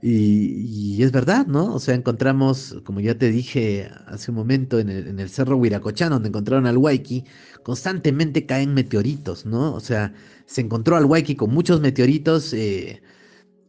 Y, 0.02 1.02
es 1.02 1.12
verdad, 1.12 1.46
¿no? 1.46 1.74
O 1.74 1.78
sea, 1.78 1.94
encontramos, 1.94 2.76
como 2.84 3.00
ya 3.00 3.18
te 3.18 3.30
dije 3.30 3.90
hace 4.06 4.30
un 4.30 4.36
momento, 4.38 4.78
en 4.78 4.88
el, 4.88 5.28
cerro 5.28 5.56
Huiracochán, 5.56 6.10
donde 6.10 6.28
encontraron 6.28 6.66
al 6.66 6.78
Waiki, 6.78 7.24
constantemente 7.62 8.46
caen 8.46 8.72
meteoritos, 8.74 9.44
¿no? 9.46 9.74
O 9.74 9.80
sea, 9.80 10.14
se 10.46 10.62
encontró 10.62 10.96
al 10.96 11.04
Waiki 11.04 11.36
con 11.36 11.52
muchos 11.52 11.80
meteoritos 11.80 12.52
eh, 12.54 13.02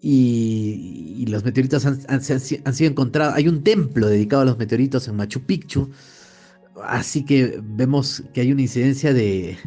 y, 0.01 1.25
los 1.27 1.46
meteoritos 1.46 1.86
han, 1.86 2.00
han, 2.08 2.22
sido 2.22 2.89
encontrados. 2.89 3.36
Hay 3.36 3.48
un 3.48 3.63
templo 3.63 4.08
dedicado 4.08 4.41
a 4.41 4.46
los 4.46 4.58
meteoritos 4.58 5.08
en 5.08 5.15
Machu 5.15 5.41
Picchu, 5.41 5.89
así 6.84 7.24
que 7.24 7.60
vemos 7.63 8.24
que 8.34 8.41
hay 8.41 8.51
una 8.51 8.63
incidencia 8.63 9.13
de, 9.13 9.58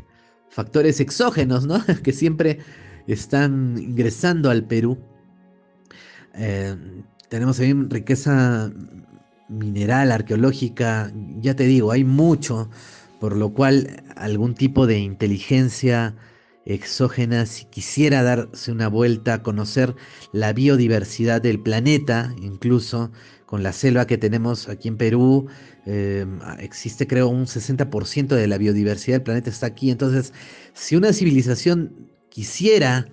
factores 0.54 1.00
exógenos, 1.00 1.66
¿no? 1.66 1.82
que 2.04 2.12
siempre 2.12 2.60
están 3.08 3.76
ingresando 3.76 4.50
al 4.50 4.64
Perú. 4.64 4.96
Eh, 6.34 6.76
tenemos 7.28 7.56
también 7.56 7.90
riqueza 7.90 8.72
mineral, 9.48 10.12
arqueológica, 10.12 11.12
ya 11.40 11.54
te 11.56 11.64
digo, 11.64 11.90
hay 11.90 12.04
mucho, 12.04 12.70
por 13.20 13.36
lo 13.36 13.52
cual 13.52 14.02
algún 14.16 14.54
tipo 14.54 14.86
de 14.86 15.00
inteligencia 15.00 16.14
exógena, 16.64 17.46
si 17.46 17.66
quisiera 17.66 18.22
darse 18.22 18.72
una 18.72 18.88
vuelta 18.88 19.34
a 19.34 19.42
conocer 19.42 19.94
la 20.32 20.52
biodiversidad 20.52 21.42
del 21.42 21.60
planeta, 21.60 22.34
incluso 22.40 23.12
con 23.46 23.62
la 23.62 23.72
selva 23.72 24.06
que 24.06 24.18
tenemos 24.18 24.68
aquí 24.68 24.88
en 24.88 24.96
Perú, 24.96 25.48
Em, 25.86 26.40
existe 26.60 27.06
creo 27.06 27.28
un 27.28 27.46
60% 27.46 28.34
de 28.34 28.46
la 28.46 28.56
biodiversidad 28.56 29.16
del 29.16 29.22
planeta 29.22 29.50
está 29.50 29.66
aquí. 29.66 29.90
Entonces, 29.90 30.32
si 30.72 30.96
una 30.96 31.12
civilización 31.12 32.10
quisiera 32.30 33.06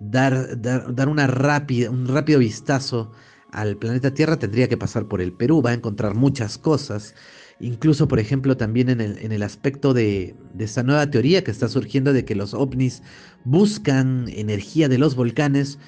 dar, 0.00 0.60
dar, 0.60 1.08
una 1.08 1.26
rápida, 1.26 1.90
un 1.90 2.08
rápido 2.08 2.40
vistazo 2.40 3.12
al 3.52 3.76
planeta 3.76 4.12
Tierra, 4.12 4.38
tendría 4.38 4.68
que 4.68 4.76
pasar 4.76 5.06
por 5.06 5.20
el 5.20 5.32
Perú, 5.32 5.62
va 5.62 5.70
a 5.70 5.74
encontrar 5.74 6.14
muchas 6.14 6.58
cosas. 6.58 7.14
Incluso, 7.58 8.06
por 8.06 8.18
ejemplo, 8.18 8.56
también 8.56 8.90
en 8.90 9.00
el, 9.00 9.18
en 9.18 9.32
el 9.32 9.42
aspecto 9.42 9.94
de, 9.94 10.34
de 10.52 10.64
esta 10.64 10.82
nueva 10.82 11.10
teoría 11.10 11.42
que 11.42 11.50
está 11.50 11.68
surgiendo 11.68 12.12
de 12.12 12.24
que 12.24 12.34
los 12.34 12.52
ovnis 12.52 13.02
buscan 13.44 14.28
energía 14.28 14.88
de 14.88 14.98
los 14.98 15.14
volcanes 15.14 15.78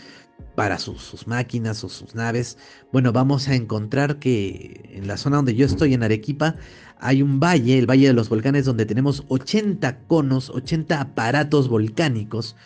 para 0.54 0.78
sus, 0.78 1.26
máquinas 1.26 1.84
o 1.84 1.88
sus 1.88 2.14
naves, 2.14 2.58
bueno, 2.92 3.12
vamos 3.12 3.48
a 3.48 3.54
encontrar 3.54 4.18
que 4.18 4.90
en 4.92 5.06
la 5.06 5.16
zona 5.16 5.36
donde 5.36 5.54
yo 5.54 5.66
estoy, 5.66 5.94
en 5.94 6.02
Arequipa, 6.02 6.56
hay 6.98 7.22
un 7.22 7.38
valle, 7.38 7.78
el 7.78 7.88
Valle 7.88 8.08
de 8.08 8.12
los 8.12 8.28
Volcanes, 8.28 8.64
donde 8.64 8.84
tenemos 8.84 9.24
80 9.28 10.00
conos, 10.08 10.50
80 10.50 11.00
aparatos 11.00 11.68
volcánicos 11.68 12.56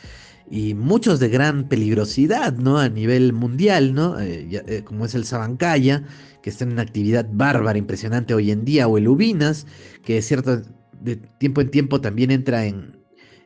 y 0.52 0.74
muchos 0.74 1.18
de 1.18 1.30
gran 1.30 1.66
peligrosidad, 1.66 2.52
¿no? 2.52 2.76
A 2.76 2.90
nivel 2.90 3.32
mundial, 3.32 3.94
¿no? 3.94 4.20
Eh, 4.20 4.62
eh, 4.66 4.82
como 4.84 5.06
es 5.06 5.14
el 5.14 5.24
Sabancaya, 5.24 6.04
que 6.42 6.50
está 6.50 6.64
en 6.64 6.72
una 6.72 6.82
actividad 6.82 7.26
bárbara, 7.32 7.78
impresionante 7.78 8.34
hoy 8.34 8.50
en 8.50 8.66
día, 8.66 8.86
o 8.86 8.98
el 8.98 9.08
Ubinas, 9.08 9.66
que 10.04 10.16
de 10.16 10.22
cierto 10.22 10.60
de 11.00 11.16
tiempo 11.16 11.62
en 11.62 11.70
tiempo 11.70 12.02
también 12.02 12.30
entra 12.30 12.66
en, 12.66 12.98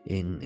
en, 0.04 0.40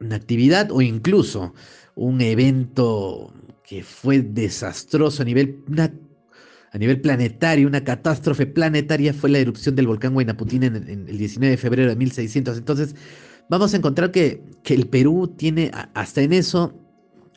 en 0.00 0.12
actividad, 0.12 0.72
o 0.72 0.82
incluso 0.82 1.54
un 1.94 2.20
evento 2.20 3.32
que 3.64 3.84
fue 3.84 4.20
desastroso 4.20 5.22
a 5.22 5.24
nivel, 5.24 5.62
a 6.72 6.78
nivel 6.78 7.00
planetario, 7.00 7.68
una 7.68 7.84
catástrofe 7.84 8.46
planetaria 8.46 9.14
fue 9.14 9.30
la 9.30 9.38
erupción 9.38 9.76
del 9.76 9.86
volcán 9.86 10.16
Huaynaputín 10.16 10.64
en, 10.64 10.74
el 10.74 11.18
19 11.18 11.52
de 11.52 11.56
febrero 11.56 11.88
de 11.90 11.94
1600. 11.94 12.58
Entonces, 12.58 12.96
vamos 13.50 13.74
a 13.74 13.76
encontrar 13.76 14.10
que, 14.10 14.42
el 14.64 14.86
Perú 14.86 15.34
tiene, 15.36 15.70
hasta 15.94 16.22
en 16.22 16.32
eso, 16.32 16.72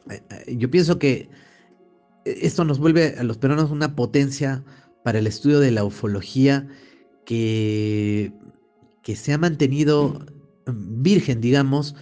eh, 0.10 0.22
eh, 0.30 0.56
yo 0.56 0.70
pienso 0.70 1.00
que 1.00 1.30
esto 2.26 2.64
nos 2.64 2.80
vuelve 2.80 3.16
a 3.18 3.24
los 3.24 3.38
peruanos 3.38 3.72
una 3.72 3.96
potencia 3.96 4.64
para 5.04 5.20
el 5.20 5.28
estudio 5.28 5.60
de 5.60 5.72
la 5.72 5.84
ufología 5.84 6.68
que, 7.26 8.32
que 9.02 9.16
se 9.16 9.34
ha 9.34 9.38
mantenido 9.38 10.26
virgen, 10.68 11.42
digamos, 11.42 11.96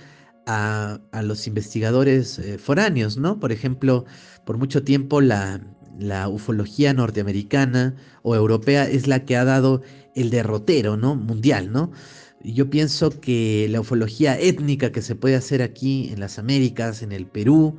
a, 0.46 1.00
los 1.24 1.48
investigadores 1.48 2.40
eh, 2.40 2.58
foráneos, 2.58 3.18
¿no? 3.18 3.40
Por 3.40 3.52
ejemplo, 3.52 4.06
por 4.46 4.58
mucho 4.58 4.84
tiempo 4.84 5.22
la, 5.22 5.62
ufología 6.30 6.94
norteamericana 6.94 7.96
o 8.24 8.36
europea 8.36 8.90
es 8.90 9.08
la 9.08 9.24
que 9.24 9.38
ha 9.38 9.46
dado 9.46 9.82
el 10.16 10.30
derrotero, 10.30 10.98
¿no? 10.98 11.16
Mundial, 11.16 11.72
¿no? 11.72 11.92
Yo 12.44 12.70
pienso 12.70 13.10
que 13.22 13.68
la 13.70 13.82
ufología 13.82 14.40
étnica 14.40 14.92
que 14.92 15.02
se 15.02 15.16
puede 15.16 15.36
hacer 15.36 15.62
aquí 15.62 16.10
en 16.12 16.20
las 16.20 16.40
Américas, 16.40 17.02
en 17.02 17.12
el 17.12 17.28
Perú, 17.28 17.78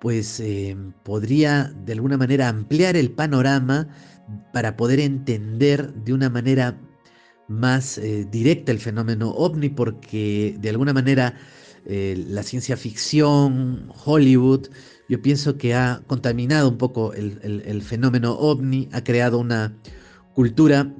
pues 0.00 0.40
eh, 0.40 0.76
podría 1.02 1.72
de 1.84 1.92
alguna 1.92 2.16
manera 2.16 2.48
ampliar 2.48 2.96
el 2.96 3.10
panorama 3.10 3.88
para 4.52 4.76
poder 4.76 5.00
entender 5.00 5.92
de 5.92 6.14
una 6.14 6.30
manera 6.30 6.80
más 7.48 7.98
eh, 7.98 8.26
directa 8.30 8.72
el 8.72 8.78
fenómeno 8.78 9.30
ovni, 9.30 9.68
porque 9.68 10.56
de 10.60 10.70
alguna 10.70 10.92
manera 10.92 11.34
eh, 11.86 12.24
la 12.28 12.42
ciencia 12.42 12.76
ficción, 12.76 13.92
Hollywood, 14.04 14.68
yo 15.08 15.20
pienso 15.20 15.58
que 15.58 15.74
ha 15.74 16.02
contaminado 16.06 16.68
un 16.68 16.78
poco 16.78 17.12
el, 17.12 17.82
fenómeno 17.82 18.32
ovni, 18.38 18.88
ha 18.92 19.02
creado 19.02 19.38
una 19.38 19.76
cultura 20.34 20.94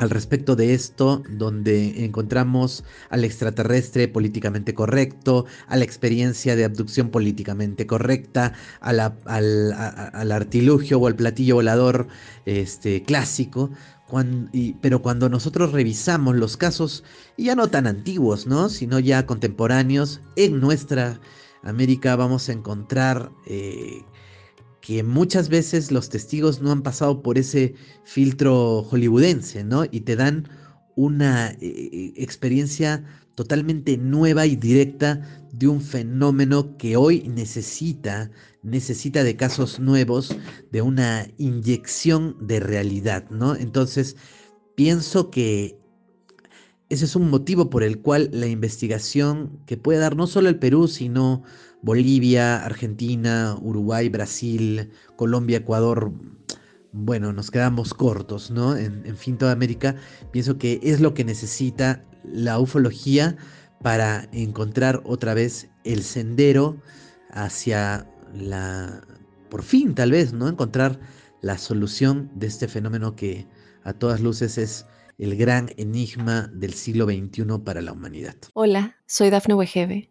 al 0.00 0.08
respecto 0.08 0.56
de 0.56 0.72
esto, 0.72 1.22
donde 1.28 2.06
encontramos 2.06 2.84
al 3.10 3.22
extraterrestre 3.22 4.08
políticamente 4.08 4.72
correcto, 4.72 5.44
a 5.68 5.76
la 5.76 5.84
experiencia 5.84 6.56
de 6.56 6.64
abducción 6.64 7.10
políticamente 7.10 7.86
correcta, 7.86 8.54
al, 8.80 10.32
artilugio 10.32 10.98
o 10.98 11.06
al 11.06 11.16
platillo 11.16 11.56
volador 11.56 12.08
este, 12.46 13.02
clásico. 13.02 13.70
pero 14.80 15.02
cuando 15.02 15.28
nosotros 15.28 15.72
revisamos 15.72 16.34
los 16.34 16.56
casos, 16.56 17.04
ya 17.36 17.54
no 17.54 17.68
tan 17.68 17.86
antiguos, 17.86 18.46
¿no? 18.46 18.70
sino 18.70 19.00
ya 19.00 19.26
contemporáneos, 19.26 20.22
en 20.34 20.60
nuestra 20.60 21.20
América 21.62 22.16
vamos 22.16 22.48
a 22.48 22.52
encontrar 22.52 23.30
eh, 23.44 24.02
que 24.90 25.04
muchas 25.04 25.48
veces 25.50 25.92
los 25.92 26.08
testigos 26.08 26.60
no 26.62 26.72
han 26.72 26.82
pasado 26.82 27.22
por 27.22 27.38
ese 27.38 27.76
filtro 28.02 28.82
hollywoodense, 28.82 29.62
¿no? 29.62 29.84
Y 29.88 30.00
te 30.00 30.16
dan 30.16 30.48
una 30.96 31.52
eh, 31.60 32.12
experiencia 32.16 33.04
totalmente 33.36 33.96
nueva 33.98 34.46
y 34.46 34.56
directa 34.56 35.46
de 35.52 35.68
un 35.68 35.80
fenómeno 35.80 36.76
que 36.76 36.96
hoy 36.96 37.22
necesita, 37.28 38.32
necesita 38.64 39.22
de 39.22 39.36
casos 39.36 39.78
nuevos, 39.78 40.36
de 40.72 40.82
una 40.82 41.28
inyección 41.38 42.36
de 42.40 42.58
realidad, 42.58 43.30
¿no? 43.30 43.54
Entonces, 43.54 44.16
pienso 44.74 45.30
que 45.30 45.78
ese 46.88 47.04
es 47.04 47.14
un 47.14 47.30
motivo 47.30 47.70
por 47.70 47.84
el 47.84 48.00
cual 48.00 48.28
la 48.32 48.48
investigación 48.48 49.60
que 49.66 49.76
puede 49.76 50.00
dar 50.00 50.16
no 50.16 50.26
solo 50.26 50.48
el 50.48 50.58
Perú, 50.58 50.88
sino 50.88 51.44
Bolivia, 51.82 52.64
Argentina, 52.64 53.56
Uruguay, 53.60 54.08
Brasil, 54.08 54.90
Colombia, 55.16 55.58
Ecuador, 55.58 56.12
bueno, 56.92 57.32
nos 57.32 57.50
quedamos 57.50 57.94
cortos, 57.94 58.50
¿no? 58.50 58.76
En, 58.76 59.16
fin, 59.16 59.38
toda 59.38 59.52
América, 59.52 59.96
pienso 60.32 60.58
que 60.58 60.80
es 60.82 61.00
lo 61.00 61.14
que 61.14 61.24
necesita 61.24 62.04
la 62.24 62.58
ufología 62.58 63.36
para 63.82 64.28
encontrar 64.32 65.00
otra 65.04 65.34
vez 65.34 65.68
el 65.84 66.02
sendero 66.02 66.76
hacia 67.30 68.06
la, 68.34 69.02
por 69.48 69.62
fin 69.62 69.94
tal 69.94 70.10
vez, 70.10 70.32
¿no? 70.32 70.48
Encontrar 70.48 71.00
la 71.40 71.56
solución 71.56 72.30
de 72.34 72.48
este 72.48 72.68
fenómeno 72.68 73.16
que 73.16 73.46
a 73.84 73.92
todas 73.94 74.20
luces 74.20 74.58
es 74.58 74.86
el 75.16 75.36
gran 75.36 75.70
enigma 75.76 76.50
del 76.52 76.74
siglo 76.74 77.06
XXI 77.06 77.44
para 77.64 77.80
la 77.80 77.92
humanidad. 77.92 78.36
Hola, 78.54 78.96
soy 79.06 79.30
Dafne 79.30 79.54
Wegebe 79.54 80.10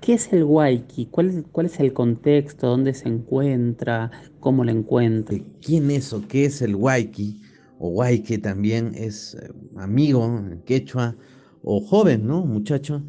¿Qué 0.00 0.14
es 0.14 0.32
el 0.32 0.44
Waiki? 0.44 1.06
¿Cuál, 1.10 1.44
¿Cuál, 1.52 1.66
es 1.66 1.78
el 1.78 1.92
contexto? 1.92 2.68
¿Dónde 2.68 2.94
se 2.94 3.06
encuentra? 3.06 4.10
¿Cómo 4.40 4.64
lo 4.64 4.70
encuentra? 4.70 5.36
¿Quién 5.60 5.90
es 5.90 6.14
o 6.14 6.26
qué 6.26 6.46
es 6.46 6.62
el 6.62 6.74
Waiki? 6.74 7.38
O 7.78 7.90
Waike 7.90 8.38
también 8.38 8.92
es 8.94 9.34
eh, 9.34 9.52
amigo 9.76 10.42
quechua 10.64 11.16
o 11.62 11.80
joven, 11.80 12.26
¿no? 12.26 12.46
Muchacho. 12.46 13.02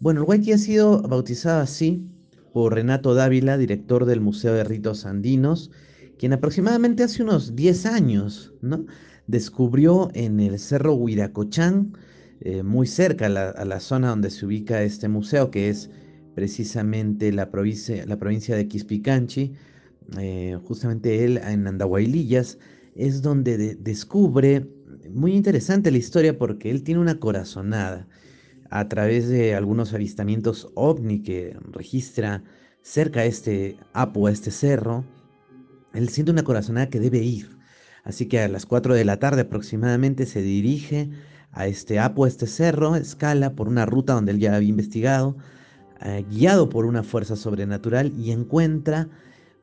Bueno, 0.00 0.20
el 0.20 0.28
Waiki 0.28 0.52
ha 0.52 0.58
sido 0.58 1.00
bautizado 1.00 1.62
así 1.62 2.06
por 2.52 2.74
Renato 2.74 3.14
Dávila, 3.14 3.56
director 3.56 4.04
del 4.04 4.20
Museo 4.20 4.52
de 4.52 4.64
Ritos 4.64 5.06
Andinos, 5.06 5.70
quien 6.18 6.34
aproximadamente 6.34 7.04
hace 7.04 7.22
unos 7.22 7.56
10 7.56 7.86
años, 7.86 8.52
¿no? 8.60 8.84
Descubrió 9.26 10.10
en 10.12 10.40
el 10.40 10.58
Cerro 10.58 10.94
Huiracochán, 10.94 11.96
eh, 12.40 12.62
muy 12.62 12.86
cerca 12.86 13.26
a 13.26 13.64
la 13.64 13.80
zona 13.80 14.10
donde 14.10 14.28
se 14.28 14.44
ubica 14.44 14.82
este 14.82 15.08
museo, 15.08 15.50
que 15.50 15.70
es 15.70 15.88
precisamente 16.34 17.32
la 17.32 17.50
provincia, 17.50 18.04
de 18.04 18.68
Quispicanchi, 18.68 19.52
eh, 20.18 20.58
justamente 20.64 21.24
él 21.24 21.38
en 21.38 21.66
Andahuaylillas, 21.66 22.58
es 22.94 23.22
donde 23.22 23.74
descubre, 23.76 24.66
muy 25.10 25.34
interesante 25.34 25.90
la 25.90 25.98
historia 25.98 26.38
porque 26.38 26.70
él 26.70 26.82
tiene 26.82 27.00
una 27.00 27.18
corazonada 27.18 28.06
a 28.70 28.88
través 28.88 29.28
de 29.28 29.54
algunos 29.54 29.92
avistamientos 29.92 30.68
ovni 30.74 31.22
que 31.22 31.56
registra 31.70 32.42
cerca 32.82 33.20
a 33.20 33.24
este 33.24 33.76
Apo, 33.92 34.26
a 34.26 34.32
este 34.32 34.50
cerro, 34.50 35.04
él 35.94 36.08
siente 36.08 36.32
una 36.32 36.44
corazonada 36.44 36.90
que 36.90 37.00
debe 37.00 37.18
ir. 37.18 37.56
Así 38.02 38.26
que 38.26 38.40
a 38.40 38.48
las 38.48 38.66
4 38.66 38.94
de 38.94 39.04
la 39.04 39.18
tarde 39.18 39.42
aproximadamente 39.42 40.26
se 40.26 40.42
dirige 40.42 41.10
a 41.52 41.66
este 41.66 41.98
Apo, 41.98 42.24
a 42.24 42.28
este 42.28 42.46
cerro, 42.46 42.96
escala 42.96 43.54
por 43.54 43.68
una 43.68 43.86
ruta 43.86 44.12
donde 44.12 44.32
él 44.32 44.40
ya 44.40 44.54
había 44.54 44.68
investigado, 44.68 45.36
eh, 46.04 46.24
guiado 46.30 46.68
por 46.68 46.84
una 46.84 47.02
fuerza 47.02 47.34
sobrenatural 47.34 48.12
y 48.18 48.30
encuentra, 48.30 49.08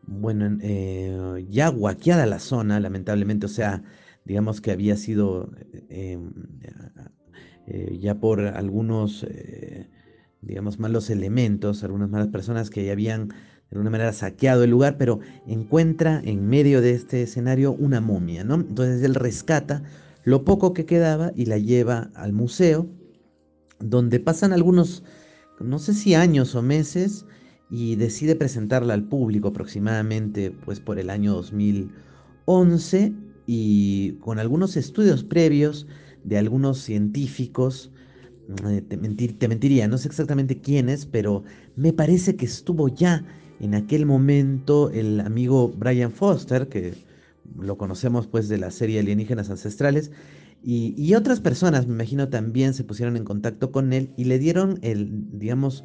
bueno, 0.08 0.58
eh, 0.62 1.46
ya 1.52 1.68
guaqueada 1.68 2.26
la 2.26 2.40
zona, 2.40 2.80
lamentablemente, 2.80 3.46
o 3.46 3.50
sea, 3.50 3.84
digamos 4.26 4.60
que 4.60 4.72
había 4.72 4.98
sido 4.98 5.52
eh, 5.90 6.18
ya 8.00 8.16
por 8.20 8.42
algunos, 8.42 9.26
digamos, 10.42 10.80
malos 10.80 11.12
elementos, 11.12 11.84
algunas 11.84 12.10
malas 12.10 12.30
personas 12.30 12.72
que 12.72 12.86
ya 12.86 12.94
habían 12.94 13.28
de 13.28 13.36
alguna 13.78 13.92
manera 13.92 14.12
saqueado 14.12 14.64
el 14.64 14.72
lugar, 14.72 14.98
pero 14.98 15.20
encuentra 15.46 16.22
en 16.26 16.50
medio 16.50 16.82
de 16.82 16.92
este 16.94 17.22
escenario 17.22 17.72
una 17.72 18.02
momia, 18.02 18.44
¿no? 18.44 18.56
Entonces 18.56 19.04
él 19.04 19.14
rescata 19.14 19.84
lo 20.24 20.44
poco 20.44 20.74
que 20.74 20.86
quedaba 20.86 21.32
y 21.36 21.46
la 21.46 21.60
lleva 21.60 22.10
al 22.16 22.34
museo, 22.34 22.88
donde 23.80 24.20
pasan 24.20 24.54
algunos 24.54 25.04
no 25.64 25.80
sé 25.80 25.94
si 25.94 26.14
años 26.14 26.56
o 26.56 26.62
meses, 26.62 27.26
y 27.72 27.96
decide 27.96 28.36
presentarla 28.36 28.94
al 28.94 29.06
público 29.06 29.48
aproximadamente 29.48 30.52
pues 30.52 30.82
por 30.82 31.00
el 31.00 31.10
año 31.10 31.34
2011 31.34 33.14
y 33.48 34.12
con 34.20 34.40
algunos 34.40 34.76
estudios 34.76 35.24
previos 35.24 35.88
de 36.26 36.38
algunos 36.38 36.80
científicos, 36.80 37.92
eh, 38.68 38.82
te, 38.82 38.98
mentiría, 39.48 39.88
no 39.88 39.98
sé 39.98 40.10
exactamente 40.10 40.60
quiénes, 40.60 41.06
pero 41.06 41.44
me 41.78 41.94
parece 41.94 42.36
que 42.36 42.46
estuvo 42.46 42.90
ya 42.90 43.24
en 43.62 43.74
aquel 43.74 44.06
momento 44.06 44.90
el 44.90 45.22
amigo 45.22 45.70
Brian 45.70 46.12
Foster, 46.12 46.68
que 46.68 46.94
lo 47.58 47.78
conocemos 47.78 48.28
pues 48.28 48.50
de 48.50 48.58
la 48.58 48.70
serie 48.70 49.00
Alienígenas 49.00 49.50
Ancestrales, 49.50 50.12
y, 50.64 51.16
otras 51.16 51.40
personas, 51.40 51.88
me 51.88 51.94
imagino, 51.94 52.30
también 52.30 52.74
se 52.74 52.84
pusieron 52.84 53.18
en 53.18 53.24
contacto 53.24 53.72
con 53.72 53.94
él 53.94 54.14
y 54.16 54.26
le 54.26 54.38
dieron, 54.38 54.80
digamos, 54.82 55.84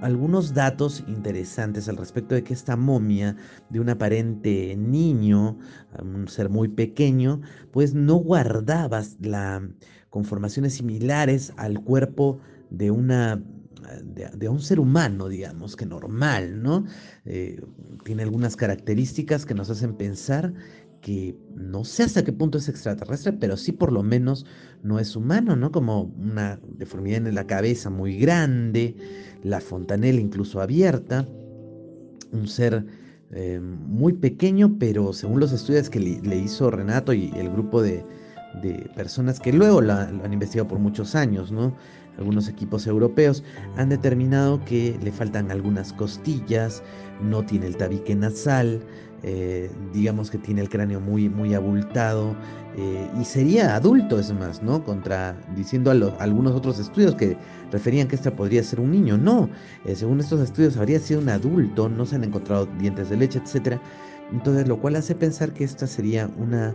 algunos 0.00 0.54
datos 0.54 1.04
interesantes 1.06 1.88
al 1.88 1.96
respecto 1.96 2.34
de 2.34 2.42
que 2.42 2.54
esta 2.54 2.76
momia 2.76 3.36
de 3.70 3.80
un 3.80 3.88
aparente 3.88 4.76
niño, 4.76 5.58
un 6.00 6.28
ser 6.28 6.48
muy 6.48 6.68
pequeño, 6.68 7.40
pues 7.72 7.94
no 7.94 8.16
guardaba 8.16 9.02
la 9.20 9.68
conformaciones 10.10 10.74
similares 10.74 11.52
al 11.56 11.82
cuerpo 11.82 12.38
de 12.70 12.90
una 12.90 13.42
de, 14.02 14.48
un 14.48 14.60
ser 14.60 14.80
humano, 14.80 15.28
digamos, 15.28 15.76
que 15.76 15.86
normal, 15.86 16.62
¿no? 16.62 16.84
Eh, 17.24 17.60
tiene 18.04 18.22
algunas 18.22 18.56
características 18.56 19.46
que 19.46 19.54
nos 19.54 19.70
hacen 19.70 19.94
pensar 19.94 20.52
que 21.06 21.38
no 21.54 21.84
sé 21.84 22.02
hasta 22.02 22.24
qué 22.24 22.32
punto 22.32 22.58
es 22.58 22.68
extraterrestre, 22.68 23.32
pero 23.32 23.56
sí 23.56 23.70
por 23.70 23.92
lo 23.92 24.02
menos 24.02 24.44
no 24.82 24.98
es 24.98 25.14
humano, 25.14 25.54
¿no? 25.54 25.70
Como 25.70 26.02
una 26.02 26.58
deformidad 26.66 27.24
en 27.28 27.36
la 27.36 27.46
cabeza 27.46 27.90
muy 27.90 28.18
grande, 28.18 28.96
la 29.44 29.60
fontanela 29.60 30.20
incluso 30.20 30.60
abierta, 30.60 31.24
un 32.32 32.48
ser 32.48 32.84
eh, 33.30 33.60
muy 33.60 34.14
pequeño, 34.14 34.78
pero 34.80 35.12
según 35.12 35.38
los 35.38 35.52
estudios 35.52 35.90
que 35.90 36.00
le, 36.00 36.36
hizo 36.38 36.72
Renato 36.72 37.12
y 37.12 37.30
el 37.36 37.50
grupo 37.50 37.82
de, 37.82 38.04
personas 38.96 39.38
que 39.38 39.52
luego 39.52 39.80
lo 39.80 39.92
han 39.92 40.32
investigado 40.32 40.66
por 40.66 40.80
muchos 40.80 41.14
años, 41.14 41.52
¿no? 41.52 41.76
Algunos 42.18 42.48
equipos 42.48 42.86
europeos 42.86 43.44
han 43.76 43.88
determinado 43.88 44.64
que 44.64 44.98
le 45.02 45.12
faltan 45.12 45.50
algunas 45.50 45.92
costillas, 45.92 46.82
no 47.20 47.44
tiene 47.44 47.66
el 47.66 47.76
tabique 47.76 48.14
nasal, 48.14 48.82
eh, 49.22 49.70
digamos 49.92 50.30
que 50.30 50.38
tiene 50.38 50.60
el 50.60 50.68
cráneo 50.68 51.00
muy, 51.00 51.28
muy 51.28 51.54
abultado 51.54 52.36
eh, 52.76 53.10
y 53.20 53.24
sería 53.24 53.74
adulto 53.74 54.18
es 54.18 54.32
más, 54.32 54.62
¿no? 54.62 54.84
Contradiciendo 54.84 55.90
a, 55.90 56.22
algunos 56.22 56.54
otros 56.54 56.78
estudios 56.78 57.14
que 57.14 57.36
referían 57.72 58.06
que 58.08 58.16
este 58.16 58.30
podría 58.30 58.62
ser 58.62 58.80
un 58.80 58.90
niño. 58.90 59.16
No, 59.16 59.48
eh, 59.84 59.96
según 59.96 60.20
estos 60.20 60.40
estudios 60.40 60.76
habría 60.76 61.00
sido 61.00 61.20
un 61.20 61.28
adulto, 61.28 61.88
no 61.88 62.04
se 62.04 62.16
han 62.16 62.24
encontrado 62.24 62.66
dientes 62.78 63.08
de 63.10 63.16
leche, 63.16 63.40
etc. 63.40 63.80
Entonces, 64.32 64.68
lo 64.68 64.78
cual 64.78 64.96
hace 64.96 65.14
pensar 65.14 65.52
que 65.52 65.64
esta 65.64 65.86
sería 65.86 66.30
una 66.38 66.74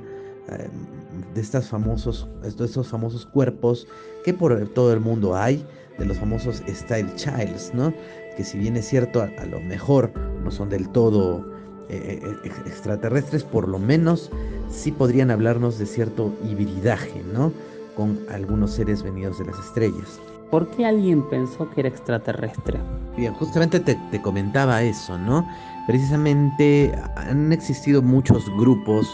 de 1.33 1.41
estos 1.41 1.67
famosos, 1.67 2.27
estos 2.43 2.87
famosos 2.87 3.25
cuerpos 3.25 3.87
que 4.23 4.33
por 4.33 4.67
todo 4.69 4.93
el 4.93 4.99
mundo 4.99 5.35
hay, 5.35 5.65
de 5.97 6.05
los 6.05 6.17
famosos 6.17 6.63
Style 6.67 7.13
Childs, 7.15 7.73
¿no? 7.73 7.93
Que 8.35 8.43
si 8.43 8.57
bien 8.57 8.75
es 8.77 8.87
cierto, 8.87 9.21
a, 9.21 9.45
lo 9.45 9.59
mejor 9.59 10.11
no 10.43 10.51
son 10.51 10.69
del 10.69 10.89
todo 10.89 11.45
eh, 11.89 12.19
eh, 12.23 12.51
extraterrestres, 12.65 13.43
por 13.43 13.67
lo 13.67 13.77
menos 13.77 14.31
sí 14.69 14.91
podrían 14.91 15.31
hablarnos 15.31 15.77
de 15.77 15.85
cierto 15.85 16.33
hibridaje, 16.49 17.21
¿no? 17.33 17.51
Con 17.95 18.19
algunos 18.29 18.71
seres 18.71 19.03
venidos 19.03 19.37
de 19.39 19.45
las 19.45 19.59
estrellas. 19.59 20.19
¿Por 20.49 20.67
qué 20.71 20.85
alguien 20.85 21.27
pensó 21.29 21.69
que 21.69 21.81
era 21.81 21.89
extraterrestre? 21.89 22.79
Bien, 23.15 23.33
justamente 23.33 23.79
te, 23.79 23.95
te 24.11 24.21
comentaba 24.21 24.81
eso, 24.81 25.17
¿no? 25.17 25.47
Precisamente 25.87 26.93
han 27.15 27.53
existido 27.53 28.01
muchos 28.01 28.49
grupos 28.57 29.07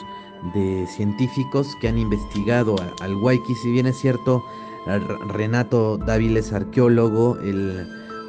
de 0.53 0.85
científicos 0.87 1.75
que 1.81 1.87
han 1.87 1.97
investigado 1.97 2.75
al 3.01 3.15
Waiki, 3.15 3.55
si 3.55 3.71
bien 3.71 3.87
es 3.87 3.97
cierto, 3.97 4.43
Renato 5.29 5.97
Dávila 5.97 6.39
es 6.39 6.53
arqueólogo, 6.53 7.37
él 7.39 7.87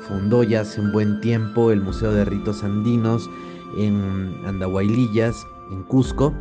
fundó 0.09 0.43
ya 0.43 0.63
hace 0.63 0.81
un 0.81 0.91
buen 0.93 1.21
tiempo 1.21 1.71
el 1.71 1.81
Museo 1.83 2.13
de 2.13 2.25
Ritos 2.25 2.65
Andinos 2.65 3.29
en 3.77 4.35
Andahuaylillas, 4.47 5.47
en 5.71 5.83
Cusco, 5.85 6.33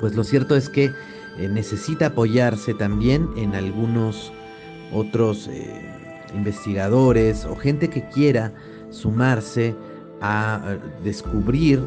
pues 0.00 0.14
lo 0.14 0.24
cierto 0.24 0.56
es 0.56 0.68
que 0.68 0.90
eh, 1.38 1.48
necesita 1.48 2.06
apoyarse 2.06 2.72
también 2.74 3.28
en 3.36 3.54
algunos 3.54 4.32
otros 4.92 5.48
eh, 5.48 5.82
investigadores 6.34 7.44
o 7.44 7.56
gente 7.56 7.88
que 7.88 8.08
quiera 8.10 8.52
sumarse 8.90 9.74
a 10.20 10.76
descubrir 11.04 11.82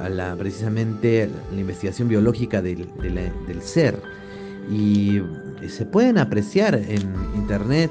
a 0.00 0.08
la, 0.08 0.36
precisamente 0.36 1.28
la 1.52 1.60
investigación 1.60 2.08
biológica 2.08 2.62
del, 2.62 2.88
del 3.00 3.62
ser. 3.62 4.00
Y 4.70 5.20
se 5.68 5.86
pueden 5.86 6.18
apreciar 6.18 6.74
en 6.74 7.14
internet 7.34 7.90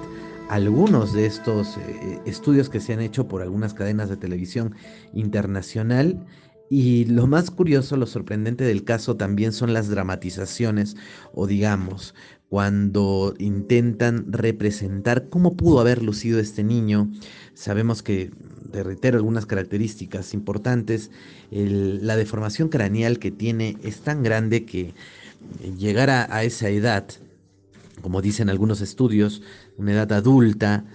algunos 0.50 1.14
de 1.14 1.26
estos 1.26 1.78
eh, 1.78 2.20
estudios 2.26 2.70
que 2.70 2.80
se 2.80 2.94
han 2.94 3.02
hecho 3.02 3.28
por 3.28 3.42
algunas 3.42 3.74
cadenas 3.74 4.10
de 4.10 4.18
televisión 4.18 4.76
internacional. 5.14 6.26
Y 6.70 7.06
lo 7.06 7.28
más 7.28 7.52
curioso, 7.52 7.96
lo 7.96 8.08
sorprendente 8.08 8.64
del 8.64 8.84
caso 8.84 9.16
también 9.16 9.54
son 9.54 9.74
las 9.74 9.88
dramatizaciones 9.88 10.96
o 11.34 11.46
digamos, 11.46 12.16
cuando 12.50 13.36
intentan 13.38 14.32
representar 14.32 15.30
cómo 15.30 15.56
pudo 15.56 15.80
haber 15.80 16.02
lucido 16.02 16.40
este 16.40 16.64
niño. 16.64 17.12
Sabemos 17.54 18.02
que, 18.02 18.32
te 18.72 18.84
reitero, 18.84 19.18
algunas 19.18 19.46
características 19.46 20.34
importantes. 20.34 21.12
la 21.52 22.16
deformación 22.16 22.70
craneal 22.70 23.20
que 23.20 23.32
tiene 23.32 23.78
es 23.84 24.00
tan 24.02 24.24
grande 24.24 24.66
que 24.66 24.94
llegar 25.78 26.10
a, 26.10 26.44
esa 26.44 26.70
edad, 26.70 27.06
como 28.02 28.22
dicen 28.22 28.50
algunos 28.50 28.82
estudios, 28.82 29.42
una 29.78 29.94
edad 29.94 30.12
adulta, 30.14 30.86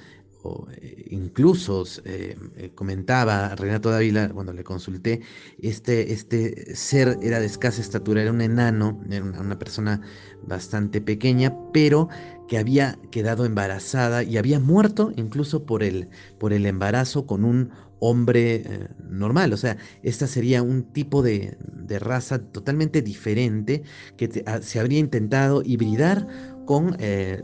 o 0.43 0.67
eh, 0.73 1.07
incluso 1.11 1.85
eh, 2.05 2.37
eh, 2.57 2.71
comentaba 2.75 3.55
Renato 3.55 3.91
Dávila 3.91 4.29
cuando 4.31 4.53
le 4.53 4.65
consulté, 4.65 5.21
este, 5.61 6.13
este 6.13 6.75
ser 6.75 7.19
era 7.23 7.41
de 7.41 7.47
escasa 7.47 7.81
estatura, 7.81 8.23
era 8.23 8.31
un 8.31 8.41
enano, 8.41 9.01
era 9.11 9.25
una, 9.25 9.59
persona 9.59 10.01
bastante 10.43 11.01
pequeña, 11.01 11.55
pero 11.73 12.09
que 12.49 12.59
había 12.59 12.99
quedado 13.11 13.45
embarazada 13.45 14.23
y 14.23 14.39
había 14.39 14.59
muerto 14.59 15.13
incluso 15.17 15.67
por 15.67 15.83
el, 15.83 16.09
por 16.39 16.53
el 16.53 16.67
embarazo 16.67 17.27
con 17.27 17.45
un 17.45 17.71
hombre 17.99 18.89
normal. 19.09 19.53
O 19.53 19.57
sea, 19.59 19.77
esta 20.03 20.27
sería 20.27 20.63
un 20.63 20.85
tipo 20.85 21.23
de, 21.23 21.59
raza 22.01 22.39
totalmente 22.39 23.03
diferente 23.03 23.83
que 24.17 24.45
ah, 24.47 24.61
se 24.63 24.79
habría 24.79 25.01
intentado 25.01 25.63
hibridar 25.65 26.27
con, 26.71 26.95
eh, 27.01 27.43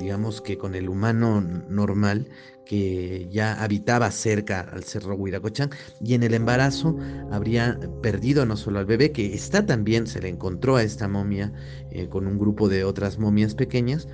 digamos 0.00 0.40
que 0.40 0.58
con 0.58 0.74
el 0.74 0.88
humano 0.88 1.40
normal 1.40 2.26
que 2.64 3.28
ya 3.30 3.62
habitaba 3.62 4.10
cerca 4.10 4.62
al 4.62 4.82
cerro 4.82 5.14
Huiracochán 5.14 5.70
y 6.00 6.14
en 6.14 6.24
el 6.24 6.34
embarazo 6.34 6.96
habría 7.30 7.78
perdido 8.02 8.44
no 8.46 8.56
solo 8.56 8.80
al 8.80 8.86
bebé, 8.86 9.12
que 9.12 9.32
está 9.32 9.64
también, 9.64 10.08
se 10.08 10.20
le 10.20 10.28
encontró 10.28 10.74
a 10.74 10.82
esta 10.82 11.06
momia 11.06 11.52
eh, 11.92 12.08
con 12.08 12.26
un 12.26 12.36
grupo 12.36 12.68
de 12.68 12.82
otras 12.82 13.20
momias 13.20 13.54
pequeñas 13.54 14.08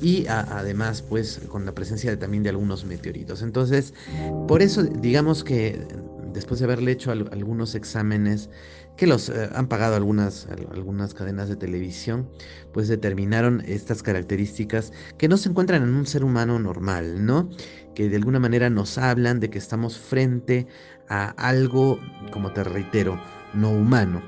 y 0.00 0.26
además 0.28 1.02
pues 1.02 1.42
con 1.46 1.66
la 1.66 1.74
presencia 1.74 2.18
también 2.18 2.44
de 2.44 2.48
algunos 2.48 2.86
meteoritos. 2.86 3.42
Entonces, 3.42 3.92
por 4.48 4.62
eso 4.62 4.82
digamos 4.82 5.44
que 5.44 5.78
después 6.32 6.60
de 6.60 6.64
haberle 6.64 6.92
hecho 6.92 7.10
algunos 7.10 7.74
exámenes 7.74 8.48
que 8.96 9.06
los 9.06 9.28
eh, 9.28 9.48
han 9.54 9.68
pagado 9.68 9.96
algunas, 9.96 10.46
algunas 10.70 11.14
cadenas 11.14 11.48
de 11.48 11.56
televisión, 11.56 12.28
pues 12.72 12.88
determinaron 12.88 13.62
estas 13.66 14.02
características 14.02 14.92
que 15.18 15.28
no 15.28 15.36
se 15.36 15.48
encuentran 15.48 15.82
en 15.82 15.94
un 15.94 16.06
ser 16.06 16.24
humano 16.24 16.58
normal, 16.58 17.24
¿no? 17.24 17.50
Que 17.94 18.08
de 18.08 18.16
alguna 18.16 18.38
manera 18.38 18.70
nos 18.70 18.98
hablan 18.98 19.40
de 19.40 19.50
que 19.50 19.58
estamos 19.58 19.98
frente 19.98 20.66
a 21.08 21.30
algo, 21.30 21.98
como 22.32 22.52
te 22.52 22.64
reitero, 22.64 23.20
no 23.54 23.70
humano. 23.70 24.22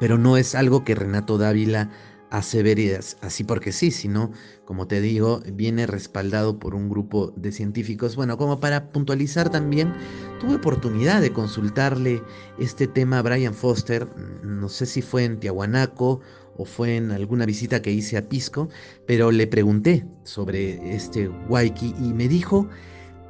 Pero 0.00 0.18
no 0.18 0.36
es 0.36 0.54
algo 0.54 0.84
que 0.84 0.94
Renato 0.94 1.38
Dávila 1.38 1.90
aseveridas 2.32 3.18
así 3.20 3.44
porque 3.44 3.72
sí, 3.72 3.90
sino, 3.90 4.32
como 4.64 4.88
te 4.88 5.02
digo, 5.02 5.42
viene 5.52 5.86
respaldado 5.86 6.58
por 6.58 6.74
un 6.74 6.88
grupo 6.88 7.30
de 7.36 7.52
científicos. 7.52 8.16
Bueno, 8.16 8.38
como 8.38 8.58
para 8.58 8.90
puntualizar 8.90 9.50
también, 9.50 9.92
tuve 10.40 10.54
oportunidad 10.54 11.20
de 11.20 11.30
consultarle 11.30 12.22
este 12.58 12.86
tema 12.86 13.18
a 13.18 13.22
Brian 13.22 13.52
Foster, 13.52 14.08
no 14.42 14.70
sé 14.70 14.86
si 14.86 15.02
fue 15.02 15.24
en 15.24 15.40
Tiahuanaco 15.40 16.20
o 16.56 16.64
fue 16.64 16.96
en 16.96 17.10
alguna 17.10 17.44
visita 17.44 17.82
que 17.82 17.92
hice 17.92 18.16
a 18.16 18.26
Pisco, 18.26 18.70
pero 19.06 19.30
le 19.30 19.46
pregunté 19.46 20.06
sobre 20.24 20.94
este 20.94 21.28
Waiki 21.28 21.94
y 22.00 22.14
me 22.14 22.28
dijo 22.28 22.66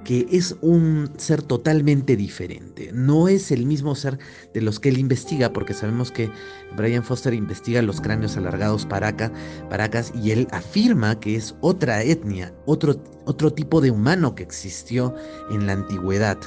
que 0.04 0.26
es 0.30 0.56
un 0.60 1.10
ser 1.16 1.42
totalmente 1.42 2.16
diferente. 2.16 2.90
No 2.92 3.28
es 3.28 3.50
el 3.50 3.66
mismo 3.66 3.94
ser 3.94 4.18
de 4.52 4.60
los 4.60 4.80
que 4.80 4.88
él 4.88 4.98
investiga, 4.98 5.52
porque 5.52 5.74
sabemos 5.74 6.10
que 6.10 6.30
Brian 6.76 7.04
Foster 7.04 7.34
investiga 7.34 7.82
los 7.82 8.00
cráneos 8.00 8.36
alargados 8.36 8.86
paraca, 8.86 9.32
paracas 9.70 10.12
y 10.14 10.30
él 10.32 10.48
afirma 10.50 11.18
que 11.20 11.36
es 11.36 11.54
otra 11.60 12.02
etnia, 12.02 12.54
otro, 12.66 13.02
otro 13.26 13.52
tipo 13.52 13.80
de 13.80 13.90
humano 13.90 14.34
que 14.34 14.42
existió 14.42 15.14
en 15.50 15.66
la 15.66 15.74
antigüedad 15.74 16.38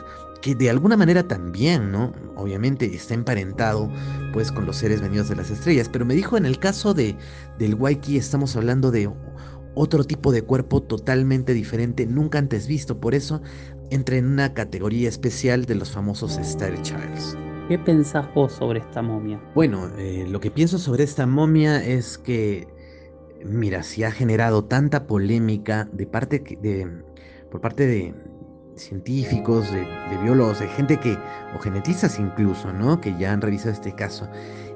que 0.46 0.54
de 0.54 0.70
alguna 0.70 0.96
manera 0.96 1.28
también, 1.28 1.92
¿no? 1.92 2.14
Obviamente 2.36 2.86
está 2.94 3.16
emparentado 3.16 3.92
pues 4.32 4.52
con 4.52 4.68
los 4.68 4.78
seres 4.78 5.02
venidos 5.02 5.28
de 5.28 5.36
las 5.36 5.50
estrellas, 5.50 5.90
pero 5.92 6.06
me 6.06 6.14
dijo 6.14 6.38
en 6.38 6.46
el 6.46 6.60
caso 6.60 6.94
de 6.94 7.18
del 7.58 7.74
Waiki 7.74 8.16
estamos 8.18 8.56
hablando 8.56 8.92
de 8.92 9.10
otro 9.76 10.04
tipo 10.04 10.32
de 10.32 10.42
cuerpo 10.42 10.82
totalmente 10.82 11.54
diferente, 11.54 12.08
nunca 12.08 12.40
antes 12.40 12.68
visto. 12.68 13.00
Por 13.00 13.14
eso 13.14 13.42
entra 13.90 14.18
en 14.18 14.26
una 14.26 14.54
categoría 14.54 15.10
especial 15.10 15.66
de 15.66 15.76
los 15.76 15.92
famosos 15.92 16.38
Star 16.38 16.82
Childs. 16.82 17.38
¿Qué 17.68 17.80
pensás 17.80 18.32
vos 18.34 18.54
sobre 18.54 18.80
esta 18.80 19.02
momia? 19.02 19.42
Bueno, 19.54 19.90
eh, 19.98 20.26
lo 20.30 20.40
que 20.40 20.52
pienso 20.52 20.78
sobre 20.78 21.04
esta 21.04 21.26
momia 21.26 21.84
es 21.84 22.18
que, 22.18 22.68
mira, 23.44 23.84
si 23.84 24.04
ha 24.04 24.12
generado 24.12 24.66
tanta 24.66 25.08
polémica 25.08 25.90
de 25.92 26.06
parte 26.06 26.40
de, 26.62 26.88
por 27.50 27.62
parte 27.62 27.88
de 27.88 28.14
científicos, 28.76 29.72
de, 29.72 29.80
de, 29.80 30.24
biólogos, 30.24 30.60
de 30.60 30.68
gente 30.68 31.00
que, 31.00 31.18
o 31.56 31.60
genetistas 31.60 32.20
incluso, 32.20 32.72
¿no? 32.72 33.02
Que 33.02 33.18
ya 33.18 33.32
han 33.32 33.42
revisado 33.42 33.72
este 33.72 33.96
caso 33.96 34.28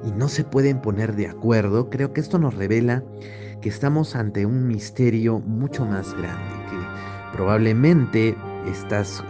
y 0.04 0.10
no 0.10 0.28
se 0.28 0.42
pueden 0.42 0.80
poner 0.80 1.14
de 1.14 1.28
acuerdo, 1.28 1.90
creo 1.90 2.12
que 2.12 2.20
esto 2.20 2.38
nos 2.38 2.54
revela 2.54 3.04
que 3.60 3.68
estamos 3.68 4.16
ante 4.16 4.46
un 4.46 4.66
misterio 4.66 5.40
mucho 5.40 5.84
más 5.84 6.14
grande, 6.14 6.54
que 6.70 7.36
probablemente 7.36 8.36
estas 8.66 9.20
eh, 9.20 9.24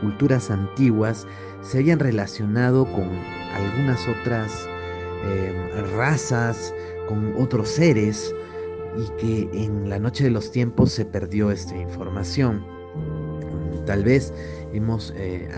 culturas 0.00 0.50
antiguas 0.50 1.26
se 1.62 1.78
hayan 1.78 1.98
relacionado 1.98 2.84
con 2.84 3.08
algunas 3.54 4.06
otras 4.08 4.68
em, 5.24 5.96
razas, 5.96 6.74
con 7.08 7.34
otros 7.40 7.68
seres, 7.68 8.34
y 8.96 9.20
que 9.20 9.64
en 9.64 9.88
la 9.88 9.98
noche 9.98 10.24
de 10.24 10.30
los 10.30 10.50
tiempos 10.50 10.92
se 10.92 11.04
perdió 11.04 11.50
esta 11.50 11.76
información. 11.76 12.64
Tal 13.86 14.04
vez 14.04 14.32
hemos, 14.72 15.12
eh, 15.16 15.48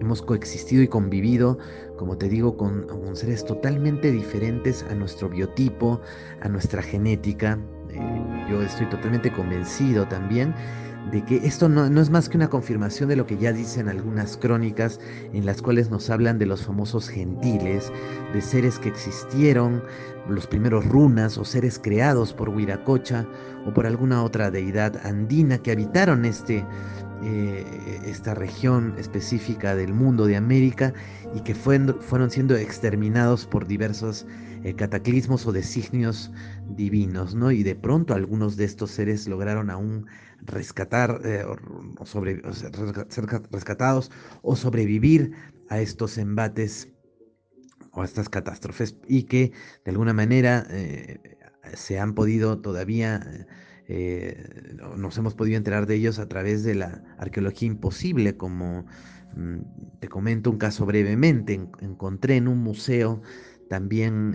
hemos 0.00 0.22
coexistido 0.22 0.82
y 0.82 0.88
convivido, 0.88 1.58
como 1.96 2.16
te 2.16 2.28
digo, 2.28 2.56
con, 2.56 2.86
seres 3.14 3.44
totalmente 3.44 4.12
diferentes 4.12 4.84
a 4.90 4.94
nuestro 4.94 5.28
biotipo, 5.28 6.00
a 6.40 6.48
nuestra 6.48 6.82
genética. 6.82 7.58
Eh, 7.90 8.46
yo 8.50 8.62
estoy 8.62 8.86
totalmente 8.86 9.32
convencido 9.32 10.06
también 10.06 10.54
de 11.10 11.24
que 11.24 11.36
esto 11.36 11.68
no, 11.68 11.88
no, 11.88 12.00
es 12.00 12.10
más 12.10 12.28
que 12.28 12.36
una 12.36 12.50
confirmación 12.50 13.08
de 13.08 13.16
lo 13.16 13.26
que 13.26 13.38
ya 13.38 13.52
dicen 13.52 13.88
algunas 13.88 14.36
crónicas 14.36 15.00
en 15.32 15.46
las 15.46 15.62
cuales 15.62 15.90
nos 15.90 16.10
hablan 16.10 16.38
de 16.38 16.46
los 16.46 16.64
famosos 16.64 17.08
gentiles, 17.08 17.90
de 18.32 18.42
seres 18.42 18.78
que 18.78 18.90
existieron, 18.90 19.82
los 20.28 20.46
primeros 20.46 20.84
runas 20.86 21.38
o 21.38 21.44
seres 21.44 21.78
creados 21.78 22.34
por 22.34 22.50
Huiracocha 22.50 23.26
o 23.66 23.72
por 23.72 23.86
alguna 23.86 24.22
otra 24.22 24.50
deidad 24.50 25.00
andina 25.06 25.58
que 25.58 25.72
habitaron 25.72 26.24
este, 26.26 26.64
eh, 27.22 28.00
esta 28.06 28.32
región 28.34 28.94
específica 28.96 29.74
del 29.74 29.92
mundo 29.92 30.26
de 30.26 30.36
América 30.36 30.94
y 31.34 31.40
que 31.40 31.54
fueron, 31.54 32.30
siendo 32.30 32.56
exterminados 32.56 33.44
por 33.44 33.66
diversos 33.66 34.24
eh, 34.62 34.74
cataclismos 34.74 35.44
o 35.44 35.52
designios 35.52 36.30
divinos, 36.76 37.34
¿no? 37.34 37.50
Y 37.50 37.64
de 37.64 37.74
pronto 37.74 38.14
algunos 38.14 38.56
de 38.56 38.66
estos 38.66 38.92
seres 38.92 39.26
lograron 39.26 39.68
aún 39.68 40.06
rescatar 40.42 41.20
eh, 41.24 41.44
ser 42.04 43.26
rescatados 43.50 44.12
o 44.42 44.54
sobrevivir 44.54 45.32
a 45.70 45.80
estos 45.80 46.18
embates 46.18 46.88
o 47.92 48.02
a 48.02 48.04
estas 48.04 48.28
catástrofes 48.28 48.96
y 49.08 49.24
que 49.24 49.52
de 49.84 49.90
alguna 49.90 50.12
manera 50.12 50.68
se 51.74 51.98
han 51.98 52.14
podido 52.14 52.60
todavía 52.60 53.46
eh, 53.88 54.76
nos 54.96 55.16
hemos 55.18 55.34
podido 55.34 55.56
enterar 55.56 55.86
de 55.86 55.96
ellos 55.96 56.18
a 56.18 56.28
través 56.28 56.62
de 56.64 56.74
la 56.74 57.02
arqueología 57.18 57.66
imposible, 57.68 58.36
como 58.36 58.86
mm, 59.34 59.58
te 60.00 60.08
comento 60.08 60.50
un 60.50 60.58
caso 60.58 60.86
brevemente, 60.86 61.54
encontré 61.80 62.36
en 62.36 62.48
un 62.48 62.58
museo 62.58 63.22
también, 63.68 64.34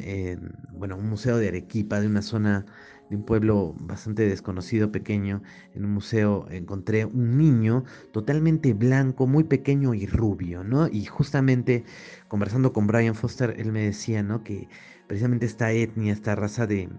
bueno, 0.73 0.95
un 0.95 1.09
museo 1.09 1.37
de 1.37 1.47
Arequipa, 1.47 1.99
de 1.99 2.05
una 2.05 2.21
zona, 2.21 2.67
de 3.09 3.15
un 3.17 3.25
pueblo 3.25 3.75
bastante 3.79 4.27
desconocido, 4.27 4.91
pequeño, 4.91 5.41
en 5.73 5.85
un 5.85 5.91
museo 5.91 6.47
encontré 6.49 7.05
un 7.05 7.37
niño 7.37 7.83
totalmente 8.11 8.73
blanco, 8.73 9.27
muy 9.27 9.43
pequeño 9.43 9.93
y 9.93 10.05
rubio, 10.05 10.63
¿no? 10.63 10.87
Y 10.87 11.05
justamente 11.05 11.83
conversando 12.27 12.73
con 12.73 12.87
Brian 12.87 13.15
Foster, 13.15 13.55
él 13.57 13.71
me 13.71 13.85
decía, 13.85 14.23
¿no? 14.23 14.43
Que 14.43 14.67
precisamente 15.07 15.45
esta 15.45 15.71
etnia, 15.71 16.13
esta 16.13 16.35
raza 16.35 16.65
de, 16.65 16.89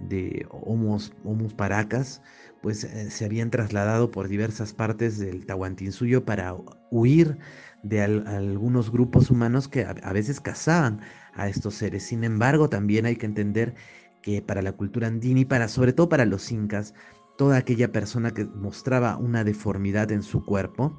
de 0.00 0.46
Homos, 0.50 1.12
Paracas, 1.56 2.22
pues 2.62 2.84
eh, 2.84 3.10
se 3.10 3.24
habían 3.24 3.50
trasladado 3.50 4.10
por 4.10 4.28
diversas 4.28 4.72
partes 4.72 5.18
del 5.18 5.46
Tahuantinsuyo 5.46 6.24
para 6.24 6.56
huir 6.90 7.38
de 7.82 8.00
algunos 8.00 8.90
grupos 8.90 9.30
humanos 9.30 9.68
que 9.68 9.84
a, 9.84 10.12
veces 10.12 10.40
cazaban 10.40 11.00
a 11.34 11.48
estos 11.48 11.74
seres. 11.74 12.04
Sin 12.04 12.24
embargo, 12.24 12.70
también 12.70 13.04
hay 13.04 13.16
que 13.16 13.26
entender 13.26 13.74
que 14.22 14.40
para 14.40 14.62
la 14.62 14.72
cultura 14.72 15.06
andina 15.06 15.40
y 15.40 15.44
para, 15.44 15.68
sobre 15.68 15.92
todo 15.92 16.08
para 16.08 16.24
los 16.24 16.50
incas, 16.50 16.94
toda 17.36 17.58
aquella 17.58 17.92
persona 17.92 18.32
que 18.32 18.46
mostraba 18.46 19.18
una 19.18 19.44
deformidad 19.44 20.12
en 20.12 20.22
su 20.22 20.44
cuerpo, 20.44 20.98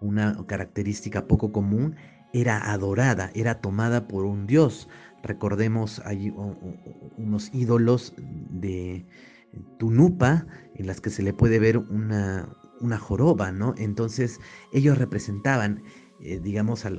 una 0.00 0.36
característica 0.46 1.26
poco 1.26 1.50
común, 1.50 1.96
era 2.34 2.72
adorada, 2.72 3.30
era 3.34 3.60
tomada 3.60 4.06
por 4.08 4.24
un 4.26 4.46
dios. 4.46 4.88
Recordemos 5.24 6.02
hay 6.04 6.32
unos 7.16 7.50
ídolos 7.54 8.12
de 8.18 9.06
Tunupa 9.78 10.46
en 10.74 10.86
las 10.86 11.00
que 11.00 11.08
se 11.08 11.22
le 11.22 11.32
puede 11.32 11.58
ver 11.58 11.78
una, 11.78 12.54
una 12.80 12.98
joroba, 12.98 13.50
¿no? 13.50 13.74
Entonces 13.78 14.38
ellos 14.74 14.98
representaban, 14.98 15.82
eh, 16.20 16.40
digamos, 16.42 16.84
a 16.84 16.90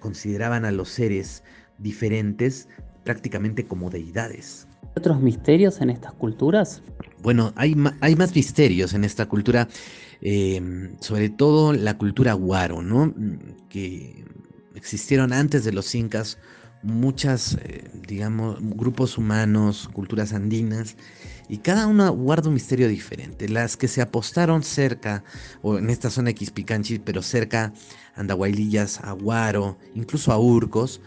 consideraban 0.00 0.64
a 0.64 0.72
los 0.72 0.88
seres 0.88 1.44
diferentes 1.76 2.66
prácticamente 3.04 3.66
como 3.66 3.90
deidades. 3.90 4.66
¿Otros 4.96 5.20
misterios 5.20 5.82
en 5.82 5.90
estas 5.90 6.14
culturas? 6.14 6.82
Bueno, 7.22 7.52
hay, 7.56 7.76
hay 8.00 8.16
más 8.16 8.34
misterios 8.34 8.94
en 8.94 9.04
esta 9.04 9.26
cultura, 9.26 9.68
em, 10.22 10.96
sobre 11.00 11.28
todo 11.28 11.74
la 11.74 11.98
cultura 11.98 12.32
guaro, 12.32 12.80
¿no? 12.82 13.14
Que 13.68 14.24
existieron 14.74 15.34
antes 15.34 15.64
de 15.64 15.72
los 15.72 15.94
incas 15.94 16.38
muchas, 16.82 17.54
eh, 17.62 17.90
digamos, 18.06 18.58
grupos 18.60 19.18
humanos, 19.18 19.88
culturas 19.92 20.32
andinas, 20.32 20.96
y 21.48 21.58
cada 21.58 21.86
una 21.86 22.08
guarda 22.10 22.48
un 22.48 22.54
misterio 22.54 22.88
diferente. 22.88 23.48
Las 23.48 23.76
que 23.76 23.88
se 23.88 24.02
apostaron 24.02 24.62
cerca, 24.62 25.24
o 25.62 25.78
en 25.78 25.90
esta 25.90 26.10
zona 26.10 26.28
de 26.28 26.34
Quispicanchi, 26.34 26.98
pero 27.00 27.22
cerca 27.22 27.72
a 28.14 28.20
Andahuaylillas, 28.20 29.00
a 29.00 29.12
Guaro, 29.12 29.78
incluso 29.94 30.32
a 30.32 30.38
Urcos, 30.38 31.00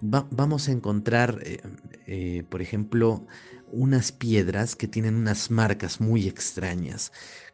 vamos 0.00 0.68
a 0.68 0.72
encontrar, 0.72 1.40
eh, 1.42 1.60
eh, 2.06 2.44
por 2.48 2.62
ejemplo, 2.62 3.26
unas 3.72 4.12
piedras 4.12 4.74
que 4.74 4.88
tienen 4.88 5.14
unas 5.14 5.50
marcas 5.50 6.00
muy 6.00 6.26
extrañas 6.26 7.12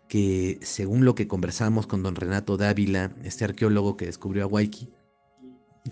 que 0.09 0.59
según 0.63 1.05
lo 1.05 1.15
que 1.15 1.27
conversamos 1.27 1.87
con 1.87 2.03
don 2.03 2.15
Renato 2.15 2.57
Dávila, 2.57 3.13
este 3.25 3.45
arqueólogo 3.45 3.97
que 3.97 4.07
descubrió 4.07 4.45
a 4.45 4.47
Huayqui, 4.47 4.89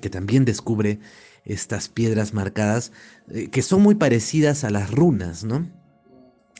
que 0.00 0.10
también 0.10 0.44
descubre 0.44 1.00
estas 1.44 1.88
piedras 1.88 2.35
marcadas 2.35 2.92
eh, 3.30 3.48
que 3.50 3.62
son 3.62 3.83
muy 3.83 3.94
parecidas 3.94 4.64
a 4.64 4.70
las 4.70 4.90
runas, 4.90 5.44
¿no? 5.44 5.68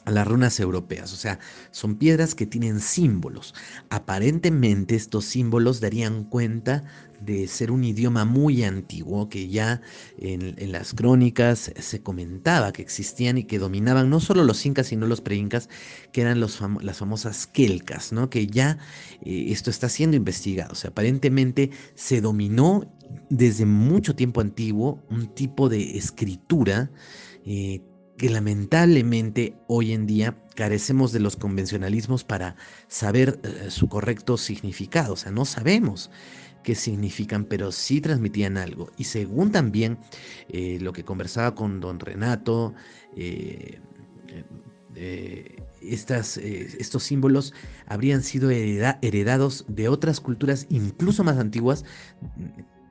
Las 0.07 0.27
runas 0.27 0.61
europeas, 0.61 1.13
o 1.13 1.17
sea, 1.17 1.39
son 1.71 1.97
piedras 1.97 2.35
que 2.35 2.47
tienen 2.47 2.81
símbolos. 2.81 3.55
Aparentemente 3.89 4.97
estos 4.97 5.25
símbolos 5.25 5.81
darían 5.81 6.25
cuenta 6.25 6.85
de 7.25 7.49
ser 7.49 7.71
un 7.71 7.85
idioma 7.85 8.25
muy 8.25 8.65
antiguo 8.65 9.29
que 9.29 9.49
ya 9.49 9.81
en, 10.19 10.55
las 10.73 10.93
crónicas 10.95 11.73
se 11.79 12.03
comentaba 12.03 12.73
que 12.73 12.83
existían 12.83 13.39
y 13.39 13.45
que 13.45 13.59
dominaban 13.59 14.11
no 14.11 14.21
solo 14.21 14.45
los 14.45 14.65
incas 14.67 14.89
sino 14.89 15.07
los 15.07 15.21
preincas 15.21 15.69
que 16.13 16.21
eran 16.21 16.41
los 16.41 16.61
las 16.83 16.99
famosas 16.99 17.47
quelcas, 17.47 18.13
¿no? 18.13 18.31
que 18.31 18.47
ya 18.47 18.79
eh, 19.25 19.47
esto 19.49 19.71
está 19.71 19.89
siendo 19.89 20.17
investigado. 20.17 20.73
O 20.73 20.77
sea, 20.77 20.91
aparentemente 20.91 21.71
se 21.95 22.21
dominó 22.21 22.93
desde 23.31 23.65
mucho 23.67 24.15
tiempo 24.15 24.41
antiguo 24.41 25.03
un 25.11 25.35
tipo 25.35 25.69
de 25.69 25.97
escritura 25.97 26.91
eh, 27.47 27.81
que 28.17 28.31
lamentablemente 28.31 29.57
hoy 29.67 29.93
en 29.93 30.07
día 30.07 30.37
carecemos 30.55 31.13
de 31.13 31.21
los 31.21 31.37
convencionalismos 31.37 32.25
para 32.25 32.57
saber 32.89 33.41
eh, 33.43 33.71
su 33.71 33.89
correcto 33.89 34.37
significado, 34.37 35.15
o 35.15 35.17
sea, 35.17 35.33
no 35.33 35.45
sabemos 35.45 36.11
qué 36.63 36.75
significan, 36.75 37.45
pero 37.45 37.73
sí 37.73 38.01
transmitían 38.01 38.57
algo. 38.57 38.91
Y 38.97 39.05
según 39.05 39.53
también 39.53 39.99
eh, 40.49 40.79
lo 40.81 40.93
que 40.93 41.05
conversaba 41.05 41.55
con 41.55 41.81
don 41.81 42.01
Renato, 42.01 42.75
estas, 45.83 46.39
estos 46.39 47.03
símbolos 47.03 47.53
habrían 47.87 48.23
sido 48.23 48.51
heredados 48.51 49.67
de 49.69 49.89
otras 49.89 50.21
culturas 50.21 50.67
incluso 50.71 51.23
más 51.23 51.37
antiguas 51.37 51.85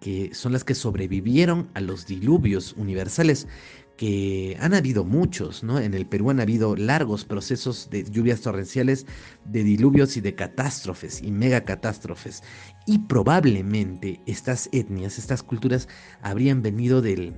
que 0.03 0.35
son 0.35 0.51
las 0.51 0.65
que 0.65 0.75
sobrevivieron 0.75 1.69
a 1.75 1.79
los 1.79 2.05
diluvios 2.05 2.73
universales, 2.73 3.47
que 3.95 4.57
han 4.59 4.73
habido 4.73 5.05
muchos, 5.05 5.63
¿no? 5.63 5.79
En 5.79 5.93
el 5.93 6.05
Perú 6.05 6.29
han 6.29 6.41
habido 6.41 6.75
largos 6.75 7.23
procesos 7.23 7.89
de 7.89 8.03
lluvias 8.03 8.41
torrenciales, 8.41 9.05
de 9.45 9.63
diluvios 9.63 10.17
y 10.17 10.21
de 10.21 10.35
catástrofes 10.35 11.23
y 11.23 11.31
megacatástrofes. 11.31 12.43
Y 12.85 12.99
probablemente 12.99 14.19
estas 14.25 14.67
etnias, 14.73 15.17
estas 15.17 15.41
culturas 15.41 15.87
habrían 16.21 16.61
venido 16.61 17.01
del, 17.01 17.33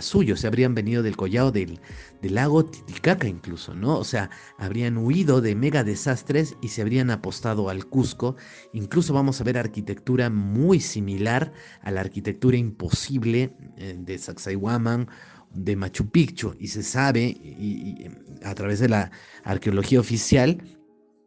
suyo, 0.00 0.36
se 0.36 0.46
habrían 0.46 0.74
venido 0.74 1.02
del 1.02 1.16
collado 1.16 1.52
del, 1.52 1.80
del, 2.20 2.34
lago 2.34 2.64
Titicaca 2.64 3.26
incluso, 3.26 3.74
¿no? 3.74 3.98
O 3.98 4.04
sea, 4.04 4.30
habrían 4.58 4.96
huido 4.98 5.40
de 5.40 5.54
mega 5.54 5.84
desastres 5.84 6.56
y 6.60 6.68
se 6.68 6.82
habrían 6.82 7.10
apostado 7.10 7.68
al 7.68 7.86
Cusco. 7.86 8.36
Incluso 8.72 9.14
vamos 9.14 9.40
a 9.40 9.44
ver 9.44 9.58
arquitectura 9.58 10.30
muy 10.30 10.80
similar 10.80 11.52
a 11.82 11.90
la 11.90 12.00
arquitectura 12.00 12.56
imposible 12.56 13.52
eh, 13.76 13.96
de 13.98 14.18
Sacsayhuaman, 14.18 15.08
de 15.54 15.76
Machu 15.76 16.10
Picchu, 16.10 16.54
y 16.58 16.68
se 16.68 16.82
sabe 16.82 17.22
y, 17.24 18.06
a 18.44 18.54
través 18.54 18.80
de 18.80 18.88
la 18.88 19.10
arqueología 19.44 20.00
oficial 20.00 20.62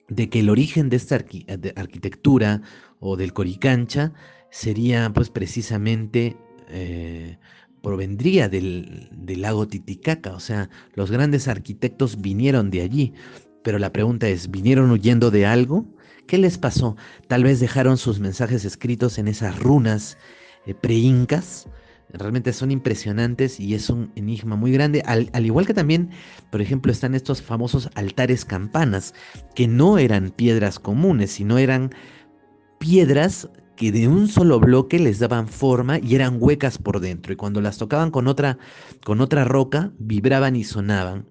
de 0.10 0.30
que 0.30 0.42
el 0.42 0.50
origen 0.50 0.90
de 0.90 0.98
esta 0.98 1.16
arquitectura 1.16 2.62
o 3.00 3.16
del 3.16 3.34
Coricancha 3.34 4.14
sería 4.52 5.12
pues 5.14 5.30
precisamente 5.30 6.38
eh, 6.68 7.38
provendría 7.82 8.50
del, 8.50 9.10
lago 9.28 9.68
Titicaca, 9.68 10.34
o 10.34 10.40
sea, 10.40 10.70
los 10.94 11.12
grandes 11.12 11.48
arquitectos 11.48 12.22
vinieron 12.22 12.70
de 12.70 12.82
allí. 12.82 13.14
Pero 13.64 13.80
la 13.80 13.92
pregunta 13.92 14.28
es, 14.28 14.50
¿vinieron 14.50 14.90
huyendo 14.92 15.32
de 15.32 15.46
algo? 15.46 15.86
¿Qué 16.28 16.38
les 16.38 16.58
pasó? 16.58 16.96
Tal 17.28 17.44
vez 17.44 17.60
dejaron 17.60 17.98
sus 17.98 18.20
mensajes 18.20 18.66
escritos 18.66 19.18
en 19.18 19.28
esas 19.28 19.60
runas 19.60 20.18
eh, 20.66 20.74
pre-incas. 20.74 21.68
Realmente 22.14 22.54
son 22.54 22.72
impresionantes 22.72 23.60
y 23.60 23.74
es 23.74 23.90
un 23.90 24.12
enigma 24.16 24.56
muy 24.56 24.72
grande. 24.72 25.02
Al, 25.06 25.30
al, 25.34 25.46
igual 25.46 25.66
que 25.66 25.74
también, 25.74 26.10
por 26.50 26.62
ejemplo, 26.62 26.92
están 26.92 27.16
estos 27.16 27.42
famosos 27.42 27.90
altares 27.96 28.46
campanas, 28.46 29.14
que 29.56 29.68
no 29.68 29.98
eran 29.98 30.32
piedras 30.32 30.80
comunes, 30.80 31.32
sino 31.32 31.58
eran 31.58 31.92
piedras 32.80 33.48
que 33.82 33.92
de 33.92 34.08
un 34.08 34.28
solo 34.28 34.60
bloque 34.60 35.00
les 35.00 35.18
daban 35.18 35.48
forma 35.48 35.98
y 35.98 36.14
eran 36.14 36.38
huecas 36.40 36.78
por 36.78 37.00
dentro. 37.00 37.34
Y 37.34 37.36
cuando 37.36 37.62
las 37.62 37.80
tocaban 37.80 38.12
con 38.12 38.28
otra, 38.28 38.60
con 39.04 39.22
otra 39.22 39.44
roca, 39.44 39.92
vibraban 39.98 40.56
y 40.56 40.64
sonaban. 40.64 41.26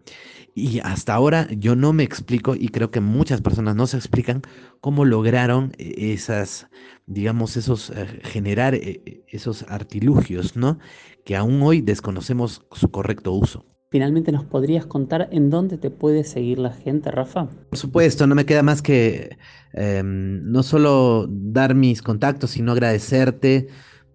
Y 0.52 0.80
hasta 0.80 1.14
ahora 1.14 1.46
yo 1.52 1.76
no 1.76 1.92
me 1.92 2.02
explico, 2.02 2.56
y 2.56 2.70
creo 2.70 2.90
que 2.90 2.98
muchas 2.98 3.40
personas 3.40 3.76
no 3.76 3.86
se 3.86 3.98
explican 3.98 4.42
cómo 4.80 5.04
lograron 5.04 5.70
eh, 5.78 6.12
esas, 6.12 6.66
digamos, 7.06 7.56
esos, 7.56 7.90
eh, 7.90 8.18
generar 8.24 8.74
eh, 8.74 9.22
esos 9.28 9.64
artilugios, 9.68 10.56
¿no? 10.56 10.80
Que 11.24 11.36
aún 11.36 11.62
hoy 11.62 11.82
desconocemos 11.82 12.66
su 12.72 12.90
correcto 12.90 13.30
uso. 13.30 13.69
Finalmente, 13.90 14.30
¿nos 14.30 14.44
podrías 14.44 14.86
contar 14.86 15.28
en 15.32 15.50
dónde 15.50 15.76
te 15.76 15.90
puede 15.90 16.22
seguir 16.22 16.60
la 16.60 16.72
gente, 16.72 17.10
Rafa? 17.10 17.48
Por 17.70 17.76
supuesto, 17.76 18.24
no 18.28 18.36
me 18.36 18.46
queda 18.46 18.62
más 18.62 18.82
que 18.82 19.36
em, 19.72 20.44
no 20.44 20.62
solo 20.62 21.26
dar 21.28 21.74
mis 21.74 22.00
contactos, 22.00 22.52
sino 22.52 22.70
agradecerte 22.70 23.66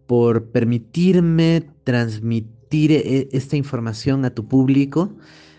por 0.08 0.46
permitirme 0.46 1.66
transmitir 1.84 2.94
e, 2.94 3.28
esta 3.34 3.58
información 3.58 4.24
a 4.24 4.30
tu 4.30 4.48
público. 4.48 5.12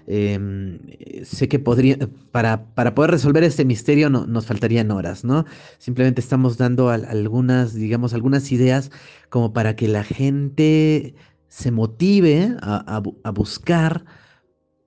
Em, 0.06 0.78
sé 1.24 1.46
que 1.48 1.58
podría, 1.58 1.98
para, 2.30 2.64
para, 2.74 2.94
poder 2.94 3.10
resolver 3.10 3.44
este 3.44 3.66
misterio 3.66 4.08
no, 4.08 4.26
nos 4.26 4.46
faltarían 4.46 4.92
horas, 4.92 5.24
¿no? 5.24 5.44
Simplemente 5.76 6.22
estamos 6.22 6.56
dando 6.56 6.88
algunas, 6.88 7.74
digamos, 7.74 8.14
algunas 8.14 8.50
ideas 8.50 8.90
como 9.28 9.52
para 9.52 9.76
que 9.76 9.88
la 9.88 10.04
gente 10.04 11.14
se 11.48 11.70
motive 11.70 12.56
a, 12.60 13.00
buscar 13.34 14.04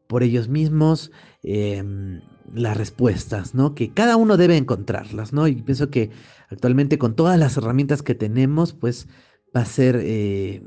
por 0.08 0.24
ellos 0.24 0.48
mismos 0.48 1.12
em, 1.44 2.22
las 2.54 2.78
respuestas, 2.78 3.54
¿no? 3.54 3.76
Que 3.76 3.94
cada 3.94 4.18
uno 4.18 4.38
debe 4.38 4.58
encontrarlas, 4.58 5.34
¿no? 5.34 5.48
Y 5.48 5.62
pienso 5.62 5.90
que 5.90 6.12
actualmente 6.50 6.98
con 6.98 7.16
todas 7.16 7.38
las 7.40 7.58
herramientas 7.58 8.02
que 8.02 8.16
tenemos, 8.16 8.74
pues 8.74 9.08
va 9.56 9.62
a 9.62 9.66
ser 9.66 10.00
eh, 10.02 10.64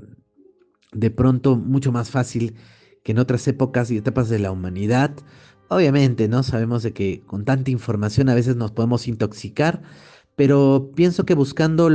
de 0.93 1.11
pronto 1.11 1.57
mucho 1.57 1.93
más 1.93 2.11
fácil 2.11 2.57
que 3.03 3.13
en 3.13 3.19
otras 3.19 3.47
épocas 3.49 3.91
y 3.91 3.97
etapas 3.97 4.29
de 4.29 4.39
la 4.39 4.53
humanidad. 4.53 5.15
Obviamente, 5.69 6.29
¿no? 6.29 6.43
Sabemos 6.43 6.83
de 6.83 6.93
que 6.93 7.23
con 7.27 7.45
tanta 7.45 7.71
información 7.71 8.29
a 8.29 8.35
veces 8.35 8.57
nos 8.57 8.73
podemos 8.73 9.09
intoxicar, 9.09 9.83
pero 10.37 10.93
pienso 10.95 11.25
que 11.25 11.35
buscando 11.35 11.89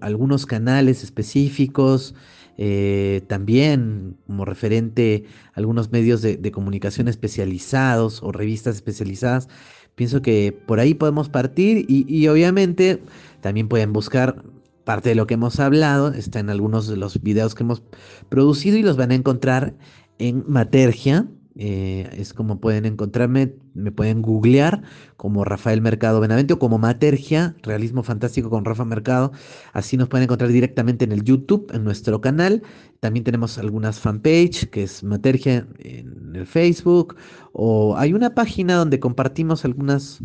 algunos 0.00 0.46
canales 0.46 1.02
específicos, 1.02 2.14
eh, 2.58 3.22
también 3.26 4.16
como 4.26 4.44
referente 4.44 5.24
a 5.54 5.58
algunos 5.58 5.90
medios 5.90 6.22
de, 6.22 6.50
comunicación 6.52 7.08
especializados 7.08 8.22
o 8.22 8.32
revistas 8.32 8.76
especializadas, 8.76 9.48
pienso 9.94 10.22
que 10.22 10.56
por 10.66 10.80
ahí 10.80 10.94
podemos 10.94 11.28
partir 11.28 11.86
y, 11.88 12.04
y 12.08 12.28
obviamente 12.28 13.02
también 13.40 13.68
pueden 13.68 13.92
buscar 13.92 14.44
parte 14.84 15.10
de 15.10 15.14
lo 15.14 15.26
que 15.26 15.34
hemos 15.34 15.58
hablado, 15.60 16.12
está 16.12 16.40
en 16.40 16.50
algunos 16.50 16.88
de 16.88 16.96
los 16.96 17.22
videos 17.22 17.54
que 17.54 17.62
hemos 17.62 17.82
producido 18.28 18.76
y 18.76 18.82
los 18.82 18.96
van 18.96 19.10
a 19.10 19.14
encontrar 19.14 19.74
en 20.18 20.44
Matergia. 20.46 21.26
Eh, 21.56 22.10
es 22.18 22.34
como 22.34 22.58
pueden 22.60 22.84
encontrarme, 22.84 23.54
me 23.74 23.92
pueden 23.92 24.22
googlear 24.22 24.82
como 25.16 25.44
Rafael 25.44 25.80
Mercado 25.80 26.18
Benavente 26.20 26.54
o 26.54 26.58
como 26.58 26.78
Matergia, 26.78 27.54
Realismo 27.62 28.02
Fantástico 28.02 28.50
con 28.50 28.64
Rafa 28.64 28.84
Mercado. 28.84 29.32
Así 29.72 29.96
nos 29.96 30.08
pueden 30.08 30.24
encontrar 30.24 30.50
directamente 30.50 31.04
en 31.04 31.12
el 31.12 31.22
YouTube, 31.22 31.70
en 31.72 31.84
nuestro 31.84 32.20
canal. 32.20 32.62
También 33.00 33.24
tenemos 33.24 33.58
algunas 33.58 34.00
fanpage, 34.00 34.68
que 34.70 34.82
es 34.82 35.04
Matergia 35.04 35.66
en 35.78 36.34
el 36.34 36.46
Facebook. 36.46 37.16
O 37.52 37.96
hay 37.96 38.12
una 38.14 38.34
página 38.34 38.74
donde 38.74 38.98
compartimos 38.98 39.64
algunas, 39.64 40.20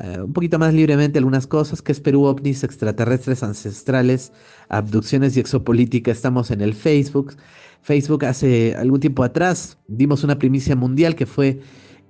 eh, 0.00 0.20
un 0.20 0.32
poquito 0.32 0.58
más 0.58 0.74
libremente 0.74 1.18
algunas 1.18 1.46
cosas, 1.46 1.82
que 1.82 1.92
es 1.92 2.00
Perú 2.00 2.24
OVNIs 2.24 2.64
Extraterrestres 2.64 3.44
Ancestrales, 3.44 4.32
Abducciones 4.68 5.36
y 5.36 5.40
Exopolítica. 5.40 6.10
Estamos 6.10 6.50
en 6.50 6.62
el 6.62 6.74
Facebook. 6.74 7.36
Facebook 7.84 8.24
hace 8.24 8.74
algún 8.76 8.98
tiempo 8.98 9.22
atrás 9.22 9.76
dimos 9.88 10.24
una 10.24 10.38
primicia 10.38 10.74
mundial 10.74 11.14
que 11.14 11.26
fue 11.26 11.60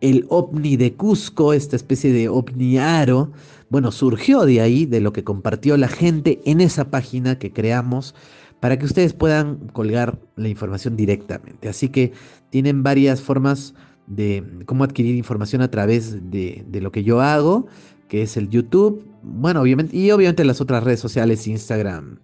el 0.00 0.24
ovni 0.28 0.76
de 0.76 0.94
Cusco, 0.94 1.52
esta 1.52 1.74
especie 1.74 2.12
de 2.12 2.28
ovni 2.28 2.78
aro. 2.78 3.32
Bueno, 3.70 3.90
surgió 3.90 4.46
de 4.46 4.60
ahí, 4.60 4.86
de 4.86 5.00
lo 5.00 5.12
que 5.12 5.24
compartió 5.24 5.76
la 5.76 5.88
gente 5.88 6.40
en 6.44 6.60
esa 6.60 6.90
página 6.90 7.40
que 7.40 7.52
creamos 7.52 8.14
para 8.60 8.78
que 8.78 8.84
ustedes 8.84 9.14
puedan 9.14 9.66
colgar 9.72 10.20
la 10.36 10.48
información 10.48 10.96
directamente. 10.96 11.68
Así 11.68 11.88
que 11.88 12.12
tienen 12.50 12.84
varias 12.84 13.20
formas 13.20 13.74
de 14.06 14.44
cómo 14.66 14.84
adquirir 14.84 15.16
información 15.16 15.60
a 15.60 15.72
través 15.72 16.30
de, 16.30 16.64
de 16.68 16.80
lo 16.80 16.92
que 16.92 17.02
yo 17.02 17.20
hago, 17.20 17.66
que 18.06 18.22
es 18.22 18.36
el 18.36 18.48
YouTube, 18.48 19.04
bueno, 19.24 19.62
obviamente, 19.62 19.96
y 19.96 20.12
obviamente 20.12 20.44
las 20.44 20.60
otras 20.60 20.84
redes 20.84 21.00
sociales, 21.00 21.48
Instagram, 21.48 22.20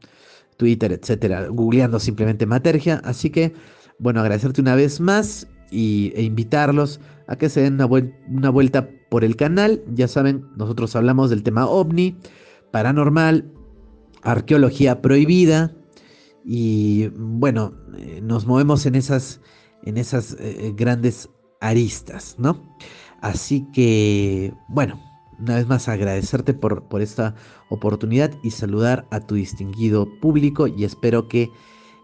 Twitter, 0.61 0.92
etcétera, 0.92 1.49
googleando 1.49 1.99
simplemente 1.99 2.44
Matergia. 2.44 3.01
Así 3.03 3.31
que, 3.31 3.55
bueno, 3.99 4.20
agradecerte 4.20 4.61
una 4.61 4.75
vez 4.75 5.01
más 5.01 5.49
y, 5.70 6.12
e 6.14 6.23
invitarlos 6.23 7.01
a 7.29 7.37
que 7.37 7.49
se 7.49 7.62
den 7.62 7.81
una, 7.81 8.51
vuelta 8.51 8.90
por 9.09 9.25
el 9.25 9.37
canal. 9.37 9.83
Ya 9.94 10.07
saben, 10.07 10.44
nosotros 10.59 10.94
hablamos 10.94 11.31
del 11.31 11.42
tema 11.42 11.66
ovni, 11.66 12.18
paranormal, 12.73 13.51
arqueología 14.23 15.01
prohibida 15.01 15.75
y 16.44 17.09
bueno, 17.16 17.73
eh, 17.96 18.20
nos 18.23 18.46
movemos 18.46 18.85
en 18.85 18.96
esas, 18.96 19.40
en 19.85 19.96
esas 19.96 20.37
eh, 20.40 20.75
grandes 20.77 21.31
aristas, 21.62 22.37
¿no? 22.38 22.77
Así 23.23 23.66
que, 23.73 24.53
bueno, 24.68 25.01
una 25.40 25.57
vez 25.57 25.66
más 25.66 25.88
agradecerte 25.88 26.55
por, 26.55 26.85
por 26.85 27.03
esta 27.03 27.35
oportunidad 27.68 28.33
y 28.42 28.50
saludar 28.50 29.07
a 29.11 29.20
tu 29.20 29.35
distinguido 29.35 30.09
público 30.20 30.66
y 30.66 30.85
espero 30.85 31.29
que 31.29 31.50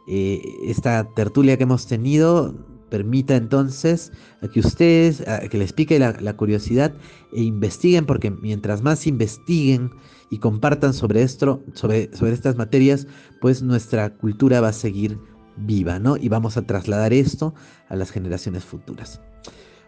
eh, 0.09 0.41
esta 0.63 1.05
tertulia 1.15 1.57
que 1.57 1.65
hemos 1.65 1.87
tenido 1.87 2.55
permita 2.91 3.35
entonces 3.35 4.13
a 4.43 4.49
que 4.49 4.61
ustedes, 4.61 5.23
que 5.51 5.59
les 5.59 5.73
pique 5.73 5.99
la, 5.99 6.37
curiosidad 6.37 6.95
e 7.33 7.43
investiguen, 7.43 8.07
porque 8.07 8.31
mientras 8.31 8.83
más 8.83 9.07
investiguen 9.07 9.91
y 10.31 10.39
compartan 10.39 10.95
sobre 10.95 11.23
esto, 11.23 11.63
sobre, 11.75 12.15
sobre 12.15 12.33
estas 12.33 12.57
materias, 12.57 13.07
pues 13.41 13.63
nuestra 13.63 14.11
cultura 14.11 14.61
va 14.61 14.69
a 14.69 14.73
seguir 14.73 15.19
viva, 15.57 15.99
¿no? 15.99 16.17
Y 16.17 16.29
vamos 16.29 16.57
a 16.57 16.63
trasladar 16.63 17.13
esto 17.13 17.55
a 17.89 17.97
las 17.97 18.11
generaciones 18.11 18.65
futuras. 18.65 19.21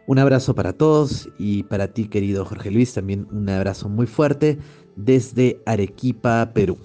Un 0.08 0.18
abrazo 0.18 0.54
para 0.54 0.72
todos 0.72 1.28
y 1.38 1.64
para 1.64 1.92
ti, 1.92 2.08
querido 2.08 2.46
Jorge 2.46 2.70
Luis, 2.70 2.94
también 2.94 3.28
un 3.30 3.46
abrazo 3.50 3.90
muy 3.90 4.06
fuerte 4.06 4.56
desde 4.96 5.60
Arequipa, 5.66 6.50
Perú. 6.54 6.78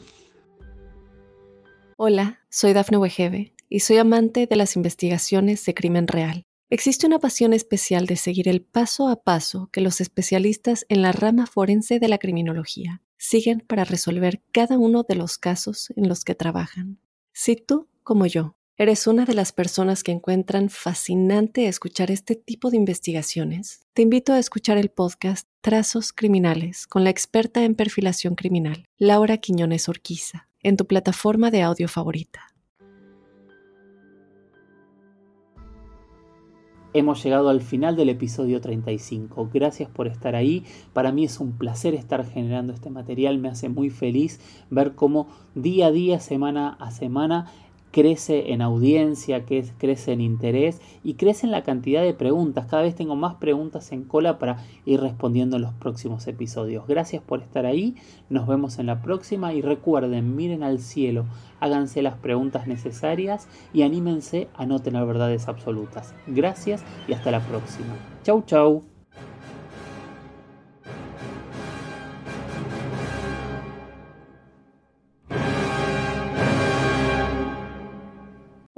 Hola, 1.95 2.41
soy 2.49 2.73
Dafne 2.73 2.97
Wegebe 2.97 3.53
y 3.69 3.79
soy 3.79 3.95
amante 3.95 4.45
de 4.45 4.57
las 4.57 4.75
investigaciones 4.75 5.63
de 5.63 5.73
crimen 5.73 6.09
real. 6.09 6.43
Existe 6.69 7.07
una 7.07 7.19
pasión 7.19 7.53
especial 7.53 8.07
de 8.07 8.17
seguir 8.17 8.49
el 8.49 8.61
paso 8.61 9.07
a 9.07 9.23
paso 9.23 9.69
que 9.71 9.79
los 9.79 10.01
especialistas 10.01 10.85
en 10.89 11.01
la 11.01 11.13
rama 11.13 11.45
forense 11.45 11.99
de 12.01 12.09
la 12.09 12.17
criminología 12.17 13.01
siguen 13.15 13.63
para 13.65 13.85
resolver 13.85 14.41
cada 14.51 14.77
uno 14.77 15.03
de 15.07 15.15
los 15.15 15.37
casos 15.37 15.93
en 15.95 16.09
los 16.09 16.25
que 16.25 16.35
trabajan. 16.35 16.99
Si 17.31 17.55
tú, 17.55 17.87
como 18.03 18.25
yo, 18.25 18.57
¿Eres 18.75 19.05
una 19.05 19.25
de 19.25 19.35
las 19.35 19.51
personas 19.51 20.01
que 20.01 20.11
encuentran 20.11 20.67
fascinante 20.67 21.67
escuchar 21.67 22.09
este 22.09 22.35
tipo 22.35 22.71
de 22.71 22.77
investigaciones? 22.77 23.85
Te 23.93 24.01
invito 24.01 24.33
a 24.33 24.39
escuchar 24.39 24.79
el 24.79 24.89
podcast 24.89 25.47
Trazos 25.61 26.11
Criminales 26.11 26.87
con 26.87 27.03
la 27.03 27.11
experta 27.11 27.63
en 27.65 27.75
perfilación 27.75 28.33
criminal, 28.33 28.85
Laura 28.97 29.37
Quiñones 29.37 29.89
Orquiza, 29.89 30.49
en 30.63 30.75
tu 30.75 30.87
plataforma 30.87 31.51
de 31.51 31.61
audio 31.61 31.87
favorita. 31.87 32.47
Hemos 36.95 37.23
llegado 37.23 37.49
al 37.49 37.61
final 37.61 37.95
del 37.95 38.09
episodio 38.09 38.59
35. 38.59 39.49
Gracias 39.53 39.89
por 39.89 40.07
estar 40.07 40.35
ahí. 40.35 40.63
Para 40.93 41.11
mí 41.11 41.25
es 41.25 41.39
un 41.39 41.57
placer 41.57 41.93
estar 41.95 42.23
generando 42.23 42.71
este 42.71 42.91
material. 42.91 43.39
Me 43.39 43.49
hace 43.49 43.67
muy 43.67 43.89
feliz 43.89 44.39
ver 44.69 44.93
cómo 44.93 45.27
día 45.55 45.87
a 45.87 45.91
día, 45.91 46.19
semana 46.19 46.77
a 46.79 46.91
semana, 46.91 47.51
crece 47.93 48.51
en 48.51 48.61
audiencia, 48.61 49.45
que 49.45 49.63
crece 49.77 50.11
en 50.11 50.19
interés 50.19 50.81
y 51.03 51.13
crece 51.13 51.45
en 51.45 51.51
la 51.51 51.63
cantidad 51.63 52.01
de 52.01 52.13
preguntas. 52.13 52.65
Cada 52.65 52.81
vez 52.81 52.95
tengo 52.95 53.15
más 53.15 53.35
preguntas 53.35 53.91
en 53.91 54.03
cola 54.03 54.39
para 54.39 54.57
ir 54.85 54.99
respondiendo 54.99 55.55
en 55.55 55.61
los 55.61 55.73
próximos 55.75 56.27
episodios. 56.27 56.87
Gracias 56.87 57.21
por 57.21 57.41
estar 57.41 57.65
ahí, 57.65 57.95
nos 58.29 58.47
vemos 58.47 58.79
en 58.79 58.87
la 58.87 59.01
próxima 59.01 59.53
y 59.53 59.61
recuerden, 59.61 60.35
miren 60.35 60.63
al 60.63 60.79
cielo, 60.79 61.25
háganse 61.59 62.01
las 62.01 62.17
preguntas 62.17 62.67
necesarias 62.67 63.47
y 63.73 63.83
anímense 63.83 64.49
a 64.55 64.65
no 64.65 64.79
tener 64.79 65.05
verdades 65.05 65.47
absolutas. 65.47 66.15
Gracias 66.25 66.83
y 67.07 67.13
hasta 67.13 67.29
la 67.29 67.39
próxima. 67.41 67.95
Chau 68.23 68.41
chau. 68.45 68.92